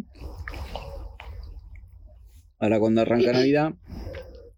Ahora 2.59 2.79
cuando 2.81 2.99
arranca 2.99 3.31
Navidad, 3.31 3.75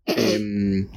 em, 0.08 0.88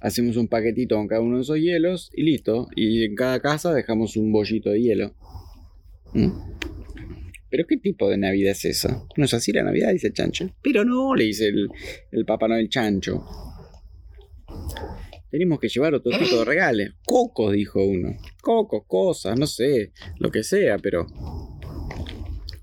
hacemos 0.00 0.36
un 0.36 0.46
paquetito 0.46 0.94
con 0.94 1.08
cada 1.08 1.20
uno 1.20 1.38
de 1.38 1.42
esos 1.42 1.58
hielos 1.58 2.12
y 2.14 2.22
listo. 2.22 2.68
Y 2.76 3.04
en 3.04 3.16
cada 3.16 3.40
casa 3.40 3.74
dejamos 3.74 4.16
un 4.16 4.30
bollito 4.30 4.70
de 4.70 4.80
hielo. 4.80 5.14
Mm. 6.12 6.30
¿Pero 7.50 7.66
qué 7.66 7.78
tipo 7.78 8.08
de 8.08 8.16
Navidad 8.16 8.52
es 8.52 8.64
esa? 8.64 9.04
¿No 9.16 9.24
es 9.24 9.34
así 9.34 9.50
la 9.50 9.64
Navidad? 9.64 9.90
Dice 9.90 10.06
el 10.06 10.12
chancho. 10.12 10.54
Pero 10.62 10.84
no, 10.84 11.16
le 11.16 11.24
dice 11.24 11.48
el, 11.48 11.68
el 12.12 12.24
Papá 12.26 12.46
Noel 12.46 12.68
chancho. 12.68 13.24
Tenemos 15.30 15.60
que 15.60 15.68
llevar 15.68 15.94
otro 15.94 16.16
tipo 16.18 16.36
de 16.36 16.44
regales. 16.44 16.92
Cocos, 17.04 17.52
dijo 17.52 17.84
uno. 17.84 18.16
Cocos, 18.40 18.82
cosas, 18.86 19.38
no 19.38 19.46
sé, 19.46 19.92
lo 20.18 20.30
que 20.30 20.42
sea, 20.42 20.78
pero... 20.78 21.06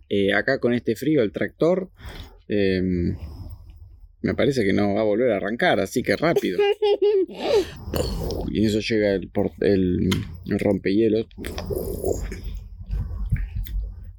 eh, 0.09 0.33
acá 0.33 0.59
con 0.59 0.73
este 0.73 0.95
frío 0.95 1.21
el 1.21 1.31
tractor... 1.31 1.89
em, 2.47 3.15
me 4.21 4.33
parece 4.33 4.63
que 4.63 4.73
no 4.73 4.95
va 4.95 5.01
a 5.01 5.03
volver 5.03 5.31
a 5.31 5.37
arrancar, 5.37 5.79
así 5.79 6.01
que 6.01 6.15
rápido. 6.15 6.59
Y 8.51 8.59
en 8.59 8.65
eso 8.65 8.79
llega 8.79 9.13
el, 9.13 9.29
el, 9.61 10.09
el 10.45 10.59
rompehielos. 10.59 11.27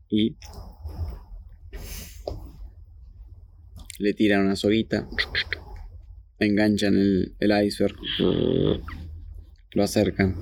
Y 0.09 0.37
le 3.99 4.13
tiran 4.15 4.45
una 4.45 4.57
soguita. 4.57 5.09
Enganchan 6.39 6.95
el, 6.95 7.35
el 7.39 7.65
iceberg. 7.67 7.97
Lo 9.73 9.83
acercan. 9.83 10.35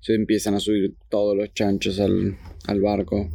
Se 0.00 0.14
empiezan 0.14 0.54
a 0.54 0.60
subir 0.60 0.94
todos 1.08 1.36
los 1.36 1.52
chanchos 1.52 2.00
al, 2.00 2.36
al 2.66 2.80
barco. 2.80 3.30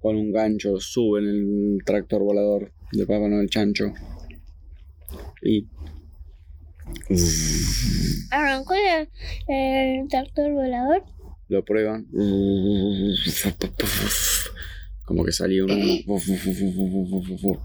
Con 0.00 0.16
un 0.16 0.32
gancho 0.32 0.78
suben 0.80 1.24
el 1.24 1.78
tractor 1.84 2.22
volador 2.22 2.72
de 2.92 3.06
Papá 3.06 3.28
Noel 3.28 3.48
Chancho. 3.48 3.92
Y 5.42 5.66
Arrancó 8.30 8.74
el, 8.74 9.08
el 9.48 10.08
tractor 10.08 10.52
volador. 10.52 11.02
lo 11.48 11.64
prueban. 11.64 12.06
Como 15.04 15.24
que 15.24 15.32
salía 15.32 15.64
uno. 15.64 15.74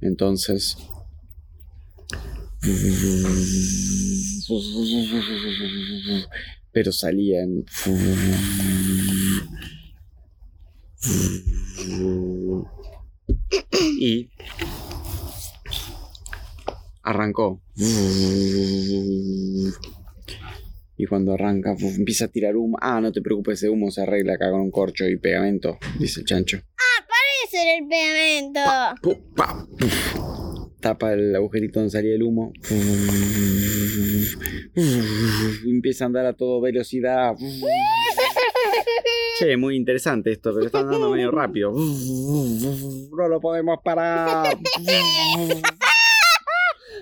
Entonces. 0.00 0.76
Pero 6.72 6.92
salían. 6.92 7.64
Y. 13.98 14.30
Arrancó. 17.02 17.62
Y 20.96 21.06
cuando 21.06 21.32
arranca, 21.32 21.74
empieza 21.80 22.26
a 22.26 22.28
tirar 22.28 22.56
humo. 22.56 22.76
Ah, 22.80 23.00
no 23.00 23.10
te 23.10 23.22
preocupes, 23.22 23.58
ese 23.58 23.70
humo 23.70 23.90
se 23.90 24.02
arregla 24.02 24.34
acá 24.34 24.50
con 24.50 24.60
un 24.60 24.70
corcho 24.70 25.08
y 25.08 25.16
pegamento, 25.16 25.78
dice 25.98 26.20
el 26.20 26.26
chancho. 26.26 26.60
Ese 27.50 27.62
era 27.62 27.78
el 27.78 27.88
pegamento. 27.88 28.60
Pu, 29.02 29.34
pa. 29.34 29.66
Tapa 30.80 31.12
el 31.12 31.36
agujerito 31.36 31.80
donde 31.80 31.90
salía 31.90 32.14
el 32.14 32.22
humo. 32.22 32.52
Empieza 35.66 36.04
a 36.04 36.06
andar 36.06 36.26
a 36.26 36.32
toda 36.32 36.60
velocidad. 36.62 37.34
Che, 39.38 39.56
muy 39.56 39.76
interesante 39.76 40.32
esto, 40.32 40.52
pero 40.54 40.66
está 40.66 40.80
andando 40.80 41.10
medio 41.10 41.30
rápido. 41.30 41.72
No 41.72 43.28
lo 43.28 43.40
podemos 43.40 43.78
parar. 43.82 44.58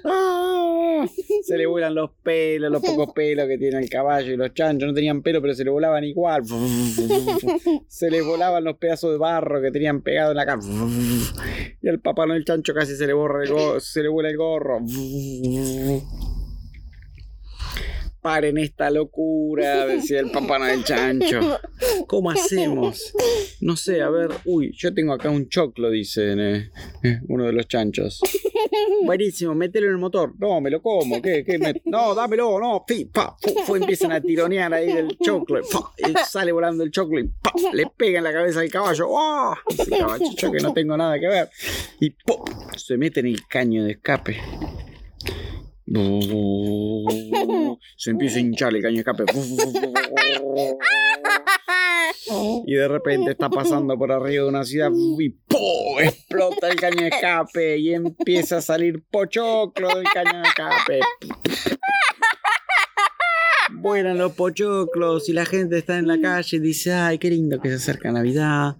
Se 1.43 1.57
le 1.57 1.67
vuelan 1.67 1.95
los 1.95 2.11
pelos, 2.23 2.71
los 2.71 2.83
pocos 2.83 3.13
pelos 3.15 3.47
que 3.47 3.57
tiene 3.59 3.79
el 3.79 3.89
caballo 3.89 4.33
y 4.33 4.37
los 4.37 4.53
chanchos 4.55 4.89
no 4.89 4.95
tenían 4.95 5.23
pelo, 5.23 5.41
pero 5.41 5.55
se 5.55 5.65
le 5.65 5.71
volaban 5.71 6.05
igual. 6.05 6.43
Se 7.89 8.11
le 8.11 8.21
volaban 8.23 8.65
los 8.65 8.77
pedazos 8.77 9.13
de 9.13 9.19
barro 9.19 9.61
que 9.63 9.71
tenían 9.71 10.03
pegado 10.03 10.31
en 10.33 10.37
la 10.37 10.47
cara. 10.47 10.61
Y 11.81 11.89
al 11.89 12.01
papá 12.01 12.27
Noel 12.27 12.45
chancho 12.45 12.75
casi 12.75 12.97
se 12.97 13.07
le 13.07 13.13
borra 13.13 13.45
el 13.45 13.51
go- 13.51 13.81
se 13.81 14.03
le 14.03 14.09
vuela 14.09 14.29
el 14.31 14.37
gorro. 14.37 14.81
Paren 18.29 18.59
esta 18.59 18.91
locura, 18.91 19.87
decía 19.87 20.21
el 20.21 20.31
papá 20.31 20.59
Noel 20.59 20.85
chancho. 20.85 21.41
¿Cómo 22.07 22.31
hacemos? 22.31 23.15
No 23.63 23.75
sé, 23.75 24.03
a 24.03 24.11
ver. 24.11 24.29
Uy, 24.45 24.71
yo 24.77 24.93
tengo 24.93 25.15
acá 25.15 25.31
un 25.31 25.49
choclo, 25.49 25.89
dice 25.89 26.35
eh, 26.37 26.71
eh, 27.05 27.21
uno 27.29 27.45
de 27.47 27.55
los 27.55 27.67
chanchos. 27.69 28.21
Buenísimo, 29.07 29.55
mételo 29.55 29.87
en 29.87 29.93
el 29.93 29.99
motor. 29.99 30.35
No, 30.39 30.61
me 30.61 30.69
lo 30.69 30.83
como. 30.83 31.23
¿Qué? 31.23 31.43
¿Qué? 31.43 31.59
Me- 31.59 31.81
No, 31.87 32.15
dámelo, 32.15 32.61
no. 32.61 32.85
Fi, 32.87 33.07
pa, 33.07 33.35
fu, 33.65 33.77
empiezan 33.77 34.13
a 34.13 34.21
tironear 34.21 34.75
ahí 34.75 34.93
del 34.93 35.17
choclo. 35.25 35.63
Sale 36.29 36.53
volando 36.53 36.85
el 36.85 36.91
choclo 36.91 37.21
y 37.21 37.29
pa, 37.29 37.53
le 37.73 37.87
pega 37.97 38.19
en 38.19 38.25
la 38.25 38.33
cabeza 38.35 38.61
al 38.61 38.69
caballo. 38.69 39.07
¡Oh! 39.09 39.55
Dice 39.71 39.85
el 39.85 39.99
caballo, 40.01 40.27
yo 40.37 40.53
que 40.53 40.59
no 40.61 40.75
tengo 40.75 40.99
nada 40.99 41.19
que 41.19 41.29
ver. 41.29 41.49
Y 41.99 42.15
se 42.77 42.99
mete 42.99 43.21
en 43.21 43.27
el 43.29 43.47
caño 43.47 43.85
de 43.85 43.93
escape. 43.93 44.37
Se 47.97 48.11
empieza 48.11 48.37
a 48.37 48.41
hinchar 48.41 48.75
el 48.75 48.83
caño 48.83 48.99
escape. 48.99 49.25
Y 52.67 52.75
de 52.75 52.89
repente 52.89 53.31
está 53.31 53.49
pasando 53.49 53.97
por 53.97 54.13
arriba 54.13 54.45
de 54.45 54.49
una 54.49 54.65
ciudad 54.65 54.91
y 55.19 55.31
¡pum! 55.31 55.99
explota 56.01 56.69
el 56.69 56.77
caño 56.77 57.07
escape 57.07 57.79
y 57.79 57.95
empieza 57.95 58.59
a 58.59 58.61
salir 58.61 59.03
pochoclo 59.11 59.89
del 59.95 60.05
caño 60.05 60.43
escape. 60.43 61.01
Vuelan 63.73 64.19
los 64.19 64.33
pochoclos 64.33 65.29
y 65.29 65.33
la 65.33 65.47
gente 65.47 65.79
está 65.79 65.99
en 65.99 66.07
la 66.07 66.21
calle 66.21 66.57
y 66.57 66.61
dice, 66.61 66.93
ay, 66.93 67.19
qué 67.19 67.31
lindo 67.31 67.61
que 67.61 67.69
se 67.69 67.77
acerca 67.77 68.11
Navidad. 68.13 68.77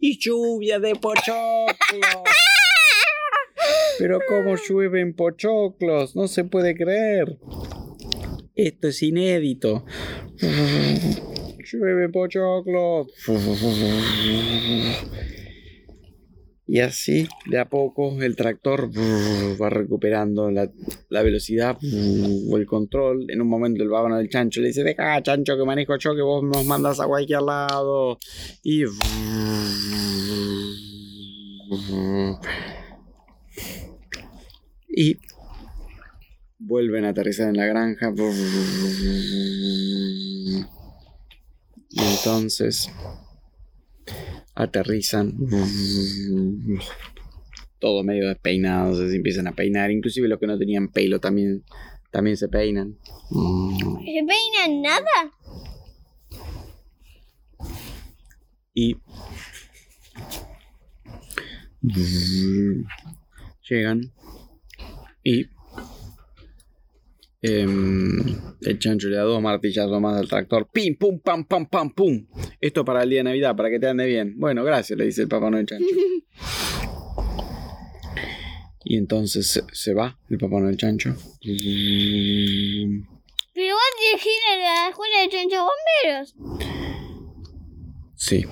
Y 0.00 0.18
lluvia 0.18 0.78
de 0.78 0.94
pochoclos. 0.94 2.24
Pero 3.98 4.20
cómo 4.28 4.56
llueven 4.56 5.14
pochoclos, 5.14 6.14
no 6.14 6.28
se 6.28 6.44
puede 6.44 6.74
creer. 6.76 7.38
Esto 8.54 8.88
es 8.88 9.02
inédito. 9.02 9.84
Llueve 10.40 12.08
pochoclos. 12.08 13.08
Y 16.70 16.80
así, 16.80 17.26
de 17.46 17.58
a 17.58 17.68
poco, 17.68 18.20
el 18.20 18.36
tractor 18.36 18.90
va 19.60 19.70
recuperando 19.70 20.50
la, 20.50 20.70
la 21.08 21.22
velocidad 21.22 21.78
o 21.80 22.56
el 22.58 22.66
control. 22.66 23.30
En 23.30 23.40
un 23.40 23.48
momento 23.48 23.82
el 23.82 23.88
babano 23.88 24.18
del 24.18 24.28
chancho 24.28 24.60
le 24.60 24.68
dice, 24.68 24.84
deja 24.84 25.22
chancho 25.22 25.56
que 25.56 25.64
manejo 25.64 25.96
yo 25.96 26.14
que 26.14 26.20
vos 26.20 26.44
nos 26.44 26.66
mandas 26.66 27.00
a 27.00 27.06
cualquier 27.06 27.40
lado. 27.40 28.18
Y... 28.62 28.84
Y 34.88 35.18
vuelven 36.58 37.04
a 37.04 37.10
aterrizar 37.10 37.48
en 37.48 37.56
la 37.56 37.66
granja. 37.66 38.12
Y 41.90 42.00
entonces 42.00 42.90
aterrizan. 44.54 45.36
Todo 47.78 48.02
medio 48.02 48.26
despeinados, 48.28 48.98
se 48.98 49.14
empiezan 49.14 49.46
a 49.46 49.52
peinar. 49.52 49.90
Inclusive 49.90 50.26
los 50.28 50.40
que 50.40 50.46
no 50.48 50.58
tenían 50.58 50.88
pelo 50.88 51.20
también, 51.20 51.64
también 52.10 52.36
se 52.36 52.48
peinan. 52.48 52.98
¿Se 53.30 54.24
peinan 54.26 54.82
nada? 54.82 55.32
Y 58.74 58.96
llegan 63.68 64.12
y 65.22 65.46
em, 67.42 68.36
el 68.62 68.78
chancho 68.78 69.08
le 69.08 69.16
da 69.16 69.22
dos 69.22 69.40
martillazos 69.42 70.00
más 70.00 70.16
al 70.16 70.28
tractor. 70.28 70.68
Pim, 70.72 70.96
pum, 70.96 71.20
pam, 71.20 71.44
pam, 71.44 71.66
pam, 71.66 71.90
pum. 71.90 72.26
Esto 72.60 72.84
para 72.84 73.02
el 73.02 73.10
día 73.10 73.20
de 73.20 73.24
Navidad, 73.24 73.56
para 73.56 73.70
que 73.70 73.78
te 73.78 73.88
ande 73.88 74.06
bien. 74.06 74.34
Bueno, 74.38 74.64
gracias, 74.64 74.98
le 74.98 75.04
dice 75.04 75.22
el 75.22 75.28
papá 75.28 75.50
Noel 75.50 75.66
chancho. 75.66 75.86
Y 78.90 78.96
entonces 78.96 79.62
se, 79.70 79.92
va 79.92 80.18
el 80.30 80.38
Papá 80.38 80.60
Noel 80.60 80.78
Chancho. 80.78 81.10
Mm, 81.10 81.16
Pero 83.52 83.74
vos 83.74 83.82
tienes 83.98 84.22
que 84.22 84.30
ir 84.30 84.42
a 84.50 84.56
la 84.56 84.88
escuela 84.88 85.20
de 85.20 85.28
chancho 85.28 85.68
bomberos. 85.68 86.34
Sí. 88.16 88.46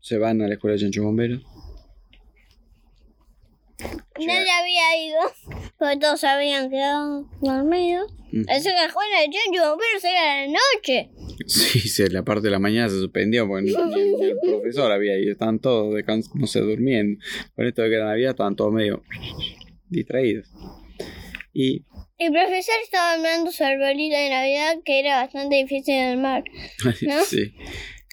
Se 0.00 0.16
van 0.16 0.40
a 0.40 0.48
la 0.48 0.54
escuela 0.54 0.76
de 0.76 0.82
Chancho 0.82 1.02
Bomberos. 1.02 1.42
Nadie 4.18 4.50
había 4.50 5.06
ido. 5.06 5.18
Porque 5.78 5.96
todos 5.98 6.24
habían 6.24 6.70
quedado 6.70 7.28
dormidos. 7.40 8.12
Así 8.48 8.64
que 8.64 8.70
de 8.70 9.30
chancho 9.30 9.70
bomberos 9.70 10.04
era 10.04 10.46
la 10.46 10.52
noche. 10.52 11.10
Sí, 11.46 11.80
sí, 11.80 12.06
la 12.08 12.24
parte 12.24 12.42
de 12.42 12.50
la 12.50 12.58
mañana 12.58 12.88
se 12.88 12.98
suspendió 12.98 13.46
porque 13.46 13.70
el 13.70 14.36
profesor 14.42 14.90
había 14.90 15.18
ido. 15.18 15.32
Estaban 15.32 15.58
todos, 15.58 15.94
no 16.34 16.46
sé, 16.46 16.60
durmiendo. 16.60 17.22
Con 17.54 17.66
esto 17.66 17.82
de 17.82 17.88
que 17.90 17.94
era 17.96 18.06
Navidad 18.06 18.30
estaban 18.30 18.56
todos 18.56 18.72
medio 18.72 19.02
distraídos. 19.88 20.48
Y 21.52 21.84
El 22.18 22.32
profesor 22.32 22.74
estaba 22.82 23.12
armando 23.12 23.50
su 23.52 23.64
arbolito 23.64 24.16
de 24.16 24.30
Navidad 24.30 24.76
que 24.84 25.00
era 25.00 25.22
bastante 25.22 25.56
difícil 25.56 25.94
de 25.94 26.02
armar. 26.02 26.44
¿No? 27.02 27.22
sí. 27.24 27.54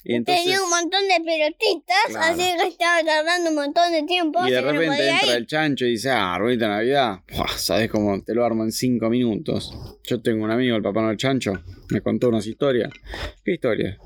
Y 0.06 0.16
entonces, 0.16 0.43
Tenía 0.43 0.62
un 0.62 0.70
montón 0.70 1.01
de 1.08 1.24
pelotitas, 1.24 1.95
Claro. 2.10 2.34
así 2.34 2.43
que 2.58 2.68
estaba 2.68 3.04
tardando 3.06 3.49
un 3.51 3.56
montón 3.56 3.91
de 3.91 4.04
tiempo. 4.04 4.45
y 4.45 4.51
de 4.51 4.62
no 4.62 4.72
repente 4.74 5.10
entra 5.10 5.28
ir. 5.30 5.36
el 5.38 5.47
chancho 5.47 5.86
y 5.86 5.91
dice, 5.91 6.10
ah, 6.10 6.34
arbolito 6.36 6.66
de 6.66 6.72
Navidad. 6.72 7.20
Buah, 7.36 7.47
¿Sabes 7.58 7.89
cómo 7.89 8.22
te 8.22 8.34
lo 8.36 8.43
armo 8.45 8.64
en 8.64 8.72
cinco 8.72 9.10
minutos? 9.10 9.74
Yo 10.04 10.22
tengo 10.22 10.43
un 10.43 10.51
amigo, 10.51 10.76
el 10.76 10.84
papá 10.84 11.01
Noel 11.01 11.18
Chancho, 11.18 11.54
me 11.89 12.01
contó 12.01 12.28
unas 12.30 12.45
historias. 12.47 12.91
¿Qué 13.45 13.54
historias? 13.54 13.97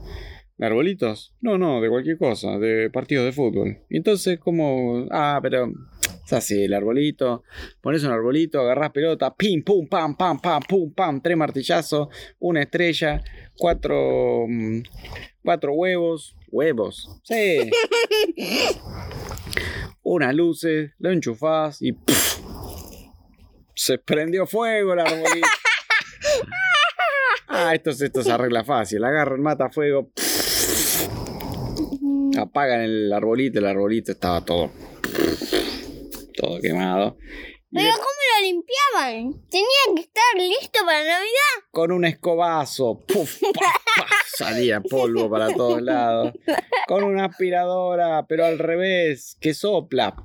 ¿De 0.58 0.66
arbolitos? 0.66 1.34
No, 1.42 1.58
no, 1.58 1.82
de 1.82 1.90
cualquier 1.90 2.18
cosa, 2.18 2.58
de 2.60 2.90
partidos 2.92 3.26
de 3.26 3.32
fútbol. 3.32 3.78
Y 3.90 3.98
entonces, 3.98 4.40
como, 4.40 5.06
ah, 5.12 5.40
pero 5.42 5.72
es 6.28 6.34
así, 6.34 6.64
el 6.66 6.74
arbolito, 6.74 7.44
pones 7.80 8.04
un 8.04 8.12
arbolito, 8.12 8.60
agarrás 8.60 8.92
pelota, 8.92 9.34
pim, 9.34 9.64
pum, 9.64 9.88
pam, 9.88 10.18
pam, 10.18 10.42
pam, 10.42 10.62
pum, 10.68 10.94
pam, 10.94 11.22
tres 11.22 11.38
martillazos, 11.38 12.10
una 12.40 12.64
estrella, 12.64 13.24
cuatro, 13.58 14.46
mm, 14.46 14.82
cuatro 15.42 15.72
huevos, 15.72 16.36
huevos, 16.50 17.10
sí. 17.24 17.72
unas 20.04 20.36
luces, 20.36 20.92
lo 21.00 21.12
enchufás 21.12 21.82
y 21.82 21.96
se 23.74 23.98
prendió 23.98 24.46
fuego 24.46 24.94
el 24.94 25.00
arbolito. 25.00 25.48
Ah, 27.50 27.74
esto, 27.74 27.92
esto 27.92 28.22
se 28.22 28.32
arregla 28.32 28.66
fácil. 28.66 29.04
Agarran, 29.04 29.42
mata 29.42 29.70
fuego. 29.70 30.12
Apagan 32.38 32.82
el 32.82 33.12
arbolito. 33.12 33.60
El 33.60 33.66
arbolito 33.66 34.12
estaba 34.12 34.44
todo. 34.44 34.70
Todo 36.38 36.62
quemado. 36.62 37.18
Pero 37.70 37.90
¿cómo 37.96 38.06
lo 38.06 38.46
limpiaban? 38.46 39.50
Tenía 39.50 39.68
que 39.96 40.02
estar 40.02 40.24
listo 40.38 40.80
para 40.86 41.00
Navidad. 41.00 41.68
con 41.72 41.92
un 41.92 42.06
escobazo. 42.06 43.04
¡puf! 43.06 43.42
pa, 43.42 43.74
pa, 43.98 44.08
salía 44.38 44.80
polvo 44.80 45.30
para 45.30 45.54
todos 45.54 45.82
lados. 45.82 46.34
Con 46.88 47.04
una 47.04 47.26
aspiradora, 47.26 48.26
pero 48.28 48.46
al 48.46 48.58
revés, 48.60 49.36
que 49.42 49.54
sopla. 49.54 50.16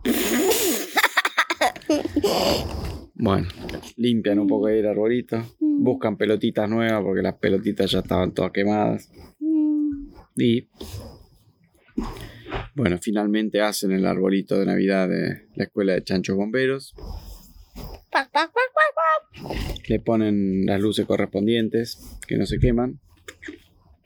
Bueno, 3.15 3.49
limpian 3.97 4.39
un 4.39 4.47
poco 4.47 4.67
ahí 4.67 4.79
el 4.79 4.87
arbolito. 4.87 5.43
Buscan 5.59 6.17
pelotitas 6.17 6.69
nuevas 6.69 7.03
porque 7.03 7.23
las 7.23 7.35
pelotitas 7.35 7.91
ya 7.91 8.01
estaban 8.01 8.33
todas 8.33 8.53
quemadas. 8.53 9.11
Y 10.37 10.69
bueno, 12.75 12.99
finalmente 13.01 13.61
hacen 13.61 13.93
el 13.93 14.07
arbolito 14.07 14.59
de 14.59 14.67
Navidad 14.67 15.09
de 15.09 15.47
la 15.55 15.65
escuela 15.65 15.93
de 15.95 16.05
chanchos 16.05 16.37
bomberos. 16.37 16.95
Le 19.89 20.01
ponen 20.01 20.67
las 20.67 20.81
luces 20.81 21.07
correspondientes 21.07 21.99
que 22.27 22.37
no 22.37 22.47
se 22.47 22.59
queman. 22.59 23.01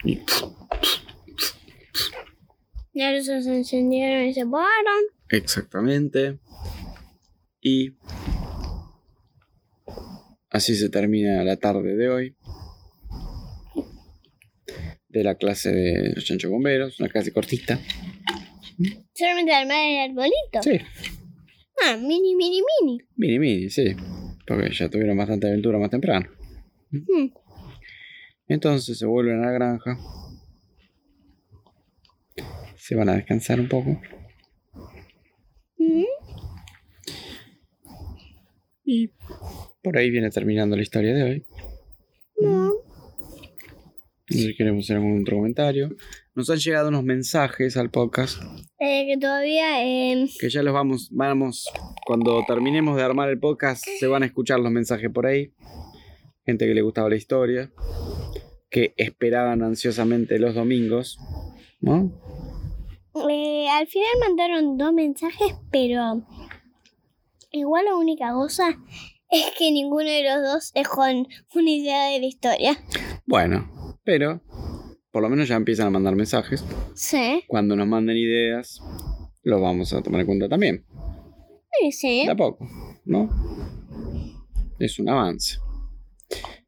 Y 0.05 0.20
Las 2.94 3.14
luces 3.16 3.44
se 3.44 3.57
encendieron 3.57 4.24
y 4.26 4.34
se 4.34 4.42
apagaron. 4.42 5.05
exactamente. 5.30 6.38
Y 7.61 7.97
así 10.51 10.76
se 10.76 10.88
termina 10.88 11.42
la 11.44 11.57
tarde 11.57 11.97
de 11.97 12.09
hoy. 12.09 12.36
De 15.09 15.24
la 15.24 15.34
clase 15.36 15.72
de 15.72 16.12
los 16.14 16.24
chanchos 16.24 16.51
bomberos, 16.51 17.01
una 17.01 17.09
clase 17.09 17.32
cortita. 17.32 17.80
Solamente 19.14 19.54
armar 19.54 19.78
el 19.84 20.10
arbolito. 20.10 20.62
Sí, 20.62 20.80
Ah, 21.84 21.96
mini, 21.96 22.34
mini, 22.34 22.62
mini. 22.82 22.98
mini 23.16 23.38
mini, 23.38 23.70
sí. 23.70 23.94
Porque 24.46 24.70
ya 24.72 24.88
tuvieron 24.88 25.16
bastante 25.16 25.46
aventura 25.46 25.78
más 25.78 25.90
temprano. 25.90 26.26
Hmm. 26.90 27.28
Entonces 28.48 28.98
se 28.98 29.06
vuelven 29.06 29.42
a 29.42 29.46
la 29.46 29.52
granja. 29.52 29.98
Se 32.76 32.94
van 32.94 33.08
a 33.08 33.16
descansar 33.16 33.60
un 33.60 33.68
poco. 33.68 34.00
Mm. 35.78 36.04
Y 38.84 39.10
por 39.82 39.98
ahí 39.98 40.10
viene 40.10 40.30
terminando 40.30 40.76
la 40.76 40.82
historia 40.82 41.12
de 41.12 41.22
hoy. 41.22 41.46
No. 42.40 42.66
No 42.68 42.74
sé 44.28 44.38
si 44.38 44.56
queremos 44.56 44.84
hacer 44.84 44.96
algún 44.96 45.22
otro 45.22 45.36
comentario. 45.38 45.90
Nos 46.37 46.51
han 46.51 46.59
llegado 46.59 46.91
unos 46.91 47.03
mensajes 47.03 47.78
al 47.78 47.89
podcast 47.89 48.43
Eh, 48.78 49.07
que 49.07 49.16
todavía. 49.18 49.82
Eh, 49.82 50.28
que 50.39 50.51
ya 50.51 50.62
los 50.62 50.74
vamos, 50.74 51.09
vamos, 51.11 51.66
cuando 52.05 52.45
terminemos 52.47 52.95
de 52.95 53.03
armar 53.03 53.30
el 53.30 53.41
podcast 53.41 53.82
se 53.99 54.07
van 54.07 54.22
a 54.22 54.26
escuchar 54.26 54.61
los 54.61 54.70
mensajes 54.70 55.11
por 55.11 55.24
ahí. 55.24 55.55
Gente 56.45 56.66
que 56.66 56.74
le 56.74 56.82
gustaba 56.82 57.09
la 57.09 57.16
historia, 57.16 57.72
que 58.68 58.93
esperaban 58.99 59.62
ansiosamente 59.62 60.39
los 60.39 60.55
domingos, 60.55 61.18
¿no? 61.80 62.12
eh, 63.30 63.68
al 63.70 63.87
final 63.87 64.11
mandaron 64.20 64.76
dos 64.76 64.93
mensajes, 64.93 65.55
pero. 65.70 66.22
Igual 67.51 67.87
la 67.87 67.97
única 67.97 68.34
cosa 68.34 68.76
es 69.30 69.53
que 69.59 69.70
ninguno 69.70 70.11
de 70.11 70.22
los 70.22 70.43
dos 70.43 70.70
es 70.74 70.87
con 70.87 71.26
una 71.55 71.70
idea 71.70 72.11
de 72.11 72.20
la 72.20 72.26
historia. 72.26 72.78
Bueno, 73.24 73.97
pero 74.05 74.43
por 75.16 75.22
lo 75.22 75.30
menos 75.30 75.48
ya 75.48 75.56
empiezan 75.56 75.86
a 75.86 75.90
mandar 75.90 76.14
mensajes. 76.14 76.62
Sí. 76.94 77.42
Cuando 77.48 77.74
nos 77.74 77.86
manden 77.88 78.18
ideas, 78.18 78.82
los 79.44 79.62
vamos 79.62 79.94
a 79.94 80.02
tomar 80.02 80.20
en 80.20 80.26
cuenta 80.26 80.46
también. 80.46 80.84
Sí, 81.80 81.90
sí. 81.90 82.26
De 82.26 82.32
a 82.32 82.36
poco, 82.36 82.68
¿no? 83.06 83.30
Es 84.78 84.98
un 84.98 85.08
avance. 85.08 85.56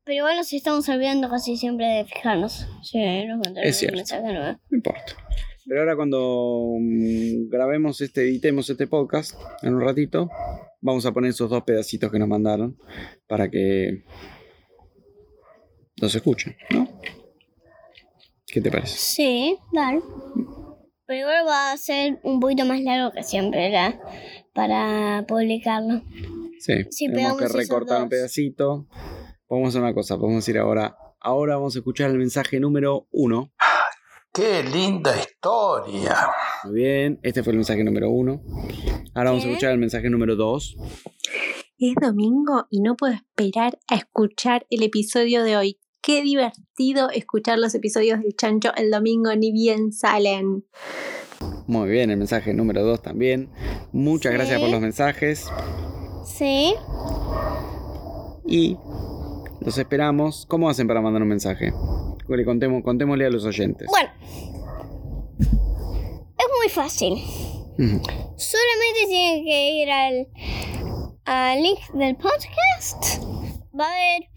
Pero 0.03 0.17
igual 0.17 0.37
nos 0.37 0.51
estamos 0.51 0.89
olvidando 0.89 1.29
casi 1.29 1.59
siempre 1.59 1.85
de 1.89 2.05
fijarnos. 2.07 2.67
Sí, 2.83 2.99
nos 3.27 3.37
mandaron 3.37 3.69
Es 3.69 3.77
un 3.77 3.81
cierto. 3.81 3.97
mensaje 3.97 4.33
nuevo. 4.33 4.59
No 4.71 4.77
importa. 4.79 5.13
Pero 5.67 5.81
ahora 5.81 5.95
cuando 5.95 6.69
mm, 6.81 7.51
grabemos 7.51 8.01
este, 8.01 8.23
editemos 8.23 8.71
este 8.71 8.87
podcast 8.87 9.35
en 9.61 9.75
un 9.75 9.83
ratito, 9.83 10.31
vamos 10.81 11.05
a 11.05 11.13
poner 11.13 11.33
esos 11.33 11.51
dos 11.51 11.65
pedacitos 11.65 12.11
que 12.11 12.19
nos 12.19 12.29
mandaron 12.29 12.79
para 13.27 13.51
que 13.51 14.05
los 16.01 16.15
escuchen, 16.15 16.57
¿no? 16.71 16.88
¿Qué 18.49 18.61
te 18.61 18.71
parece? 18.71 18.97
Sí, 18.97 19.59
dale. 19.73 20.01
Pero 21.07 21.21
igual 21.21 21.47
va 21.47 21.73
a 21.73 21.77
ser 21.77 22.19
un 22.23 22.41
poquito 22.41 22.65
más 22.65 22.81
largo 22.81 23.13
que 23.13 23.23
siempre 23.23 23.71
la, 23.71 24.01
para 24.55 25.25
publicarlo. 25.27 26.03
Sí, 26.59 26.85
Sí, 26.91 27.07
tenemos 27.07 27.39
que 27.39 27.49
recortar 27.49 28.03
un 28.03 28.09
pedacito. 28.09 28.87
Podemos 29.47 29.71
hacer 29.71 29.83
una 29.83 29.95
cosa, 29.95 30.19
podemos 30.19 30.47
ir 30.49 30.59
ahora. 30.59 30.97
Ahora 31.21 31.57
vamos 31.57 31.75
a 31.77 31.79
escuchar 31.79 32.11
el 32.11 32.19
mensaje 32.19 32.61
número 32.61 33.07
uno. 33.11 33.53
¡Qué 34.33 34.63
linda 34.63 35.19
historia! 35.19 36.17
Muy 36.65 36.75
bien, 36.75 37.19
este 37.23 37.43
fue 37.43 37.53
el 37.53 37.59
mensaje 37.59 37.83
número 37.83 38.11
uno. 38.11 38.43
Ahora 39.15 39.31
vamos 39.31 39.45
a 39.45 39.49
escuchar 39.49 39.73
el 39.73 39.79
mensaje 39.79 40.11
número 40.11 40.37
dos. 40.37 40.77
Es 41.79 41.95
domingo 42.01 42.67
y 42.71 42.81
no 42.81 42.97
puedo 42.97 43.15
esperar 43.15 43.79
a 43.89 43.97
escuchar 43.97 44.67
el 44.71 44.83
episodio 44.83 45.43
de 45.45 45.57
hoy. 45.57 45.81
Qué 46.01 46.23
divertido 46.23 47.11
escuchar 47.11 47.59
los 47.59 47.75
episodios 47.75 48.21
del 48.21 48.35
Chancho 48.37 48.73
el 48.77 48.91
domingo, 48.91 49.35
ni 49.35 49.53
bien 49.53 49.93
salen. 49.93 50.65
Muy 51.67 51.89
bien, 51.91 52.11
el 52.11 52.17
mensaje 52.17 52.55
número 52.55 52.83
dos 52.83 53.03
también. 53.03 53.51
Muchas 53.93 54.33
Sí. 54.33 54.37
gracias 54.39 54.61
por 54.61 54.71
los 54.71 54.81
mensajes. 54.81 55.47
Sí. 56.25 56.75
y 58.51 58.77
los 59.61 59.77
esperamos. 59.77 60.47
¿Cómo 60.49 60.71
hacen 60.71 60.87
para 60.89 61.03
mandar 61.03 61.21
un 61.21 61.29
mensaje? 61.29 61.73
Le 62.29 62.45
contemos, 62.47 62.83
contémosle 62.83 63.27
a 63.27 63.31
los 63.31 63.45
oyentes. 63.45 63.89
Bueno. 63.91 64.09
Es 65.39 66.47
muy 66.59 66.69
fácil. 66.71 67.15
Solamente 67.77 69.07
tienen 69.09 69.45
que 69.45 69.71
ir 69.83 69.91
al, 69.91 70.29
al 71.27 71.63
link 71.63 71.79
del 71.93 72.17
podcast. 72.17 73.23
Va 73.79 73.85
a 73.87 73.93
haber 73.93 74.29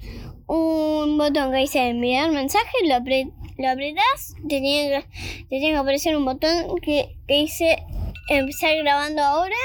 un 0.47 1.00
botón 1.17 1.51
que 1.51 1.57
dice 1.59 1.87
enviar 1.89 2.31
mensaje. 2.31 2.69
Lo, 2.85 2.95
apre- 2.95 3.31
lo 3.57 3.69
apretas. 3.69 4.33
Te 4.47 4.59
tiene, 4.59 4.89
que, 4.89 5.05
te 5.43 5.47
tiene 5.59 5.69
que 5.71 5.75
aparecer 5.77 6.15
un 6.15 6.25
botón 6.25 6.51
que, 6.81 7.17
que 7.27 7.35
dice 7.39 7.77
empezar 8.29 8.75
grabando 8.77 9.21
ahora. 9.23 9.55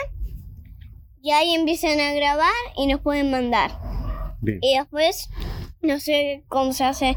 Y 1.22 1.30
ahí 1.32 1.54
empiezan 1.54 1.98
a 1.98 2.12
grabar 2.12 2.52
y 2.76 2.86
nos 2.86 3.00
pueden 3.00 3.30
mandar. 3.30 3.72
Bien. 4.40 4.58
Y 4.62 4.76
después, 4.78 5.28
no 5.82 5.98
sé 5.98 6.44
cómo 6.48 6.72
se 6.72 6.84
hace 6.84 7.16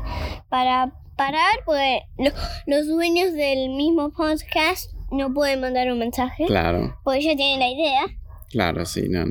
para 0.50 0.94
parar, 1.16 1.60
porque 1.66 2.02
lo- 2.18 2.32
los 2.66 2.88
dueños 2.88 3.34
del 3.34 3.70
mismo 3.70 4.12
podcast 4.12 4.92
no 5.12 5.34
pueden 5.34 5.62
mandar 5.62 5.92
un 5.92 6.00
mensaje. 6.00 6.46
Claro, 6.46 6.98
Porque 7.04 7.22
ya 7.22 7.36
tienen 7.36 7.60
la 7.60 7.70
idea. 7.70 8.02
claro, 8.50 8.86
sí. 8.86 9.04
no- 9.10 9.26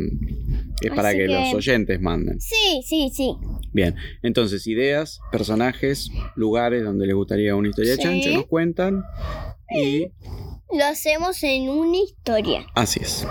es 0.81 0.93
para 0.95 1.13
que- 1.13 1.27
los 1.27 1.55
oyentes 1.55 2.01
manden. 2.01 2.41
Sí, 2.41 2.83
sí, 2.87 3.11
sí. 3.13 3.35
Bien, 3.73 3.95
entonces 4.23 4.67
ideas, 4.67 5.21
personajes, 5.31 6.11
lugares 6.37 6.85
donde 6.85 7.07
les 7.07 7.15
gustaría 7.15 7.55
una 7.55 7.69
historia 7.69 7.93
de 7.93 7.99
chancho, 7.99 8.31
nos 8.31 8.47
cuentan. 8.47 9.05
Y 9.71 10.11
Lo 10.77 10.85
hacemos 10.85 11.43
en 11.43 11.69
una 11.69 11.99
historia. 11.99 12.67
así 12.75 13.01
es, 13.03 13.27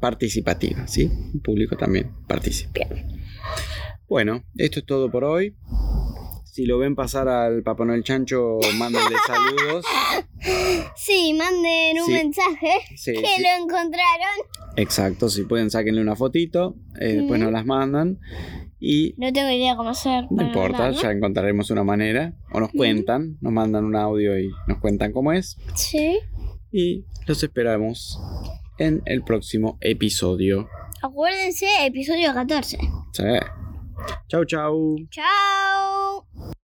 participativa, 0.00 0.86
¿sí? 0.86 1.10
El 1.34 1.40
público 1.40 1.76
también 1.76 2.12
participa. 2.26 2.80
Bueno, 4.08 4.44
esto 4.56 4.80
es 4.80 4.86
todo 4.86 5.10
por 5.10 5.24
hoy. 5.24 5.54
Si 6.52 6.66
lo 6.66 6.78
ven 6.78 6.96
pasar 6.96 7.28
al 7.28 7.62
Papá 7.62 7.84
Noel 7.84 8.02
Chancho, 8.02 8.58
mándenle 8.76 9.16
saludos. 9.26 9.84
Sí, 10.96 11.32
manden 11.34 12.00
un 12.00 12.06
Sí. 12.06 12.12
mensaje 12.12 12.72
Sí, 12.96 13.12
que 13.12 13.20
sí. 13.26 13.42
lo 13.42 13.64
encontraron. 13.64 14.74
Exacto, 14.76 15.28
si 15.28 15.44
pueden, 15.44 15.70
sáquenle 15.70 16.00
una 16.00 16.16
fotito, 16.16 16.74
eh, 17.00 17.14
después 17.18 17.40
nos 17.40 17.52
las 17.52 17.64
mandan. 17.66 18.18
Y 18.80 19.14
No 19.18 19.32
tengo 19.32 19.50
idea 19.50 19.76
cómo 19.76 19.90
hacer. 19.90 20.24
no 20.30 20.42
importa, 20.42 20.90
ya 20.90 21.12
encontraremos 21.12 21.70
una 21.70 21.84
manera. 21.84 22.34
O 22.52 22.58
nos 22.60 22.70
cuentan, 22.70 23.36
nos 23.40 23.52
mandan 23.52 23.84
un 23.84 23.94
audio 23.94 24.38
y 24.38 24.50
nos 24.66 24.78
cuentan 24.78 25.12
cómo 25.12 25.32
es. 25.32 25.56
Sí. 25.74 26.18
Y 26.72 27.04
los 27.26 27.42
esperamos 27.42 28.18
en 28.78 29.02
el 29.04 29.22
próximo 29.22 29.76
episodio. 29.80 30.68
Acuérdense, 31.02 31.66
episodio 31.86 32.32
14. 32.34 32.78
Sí. 33.12 33.22
Chau, 34.28 34.44
chau. 34.44 34.96
Chao. 35.10 36.26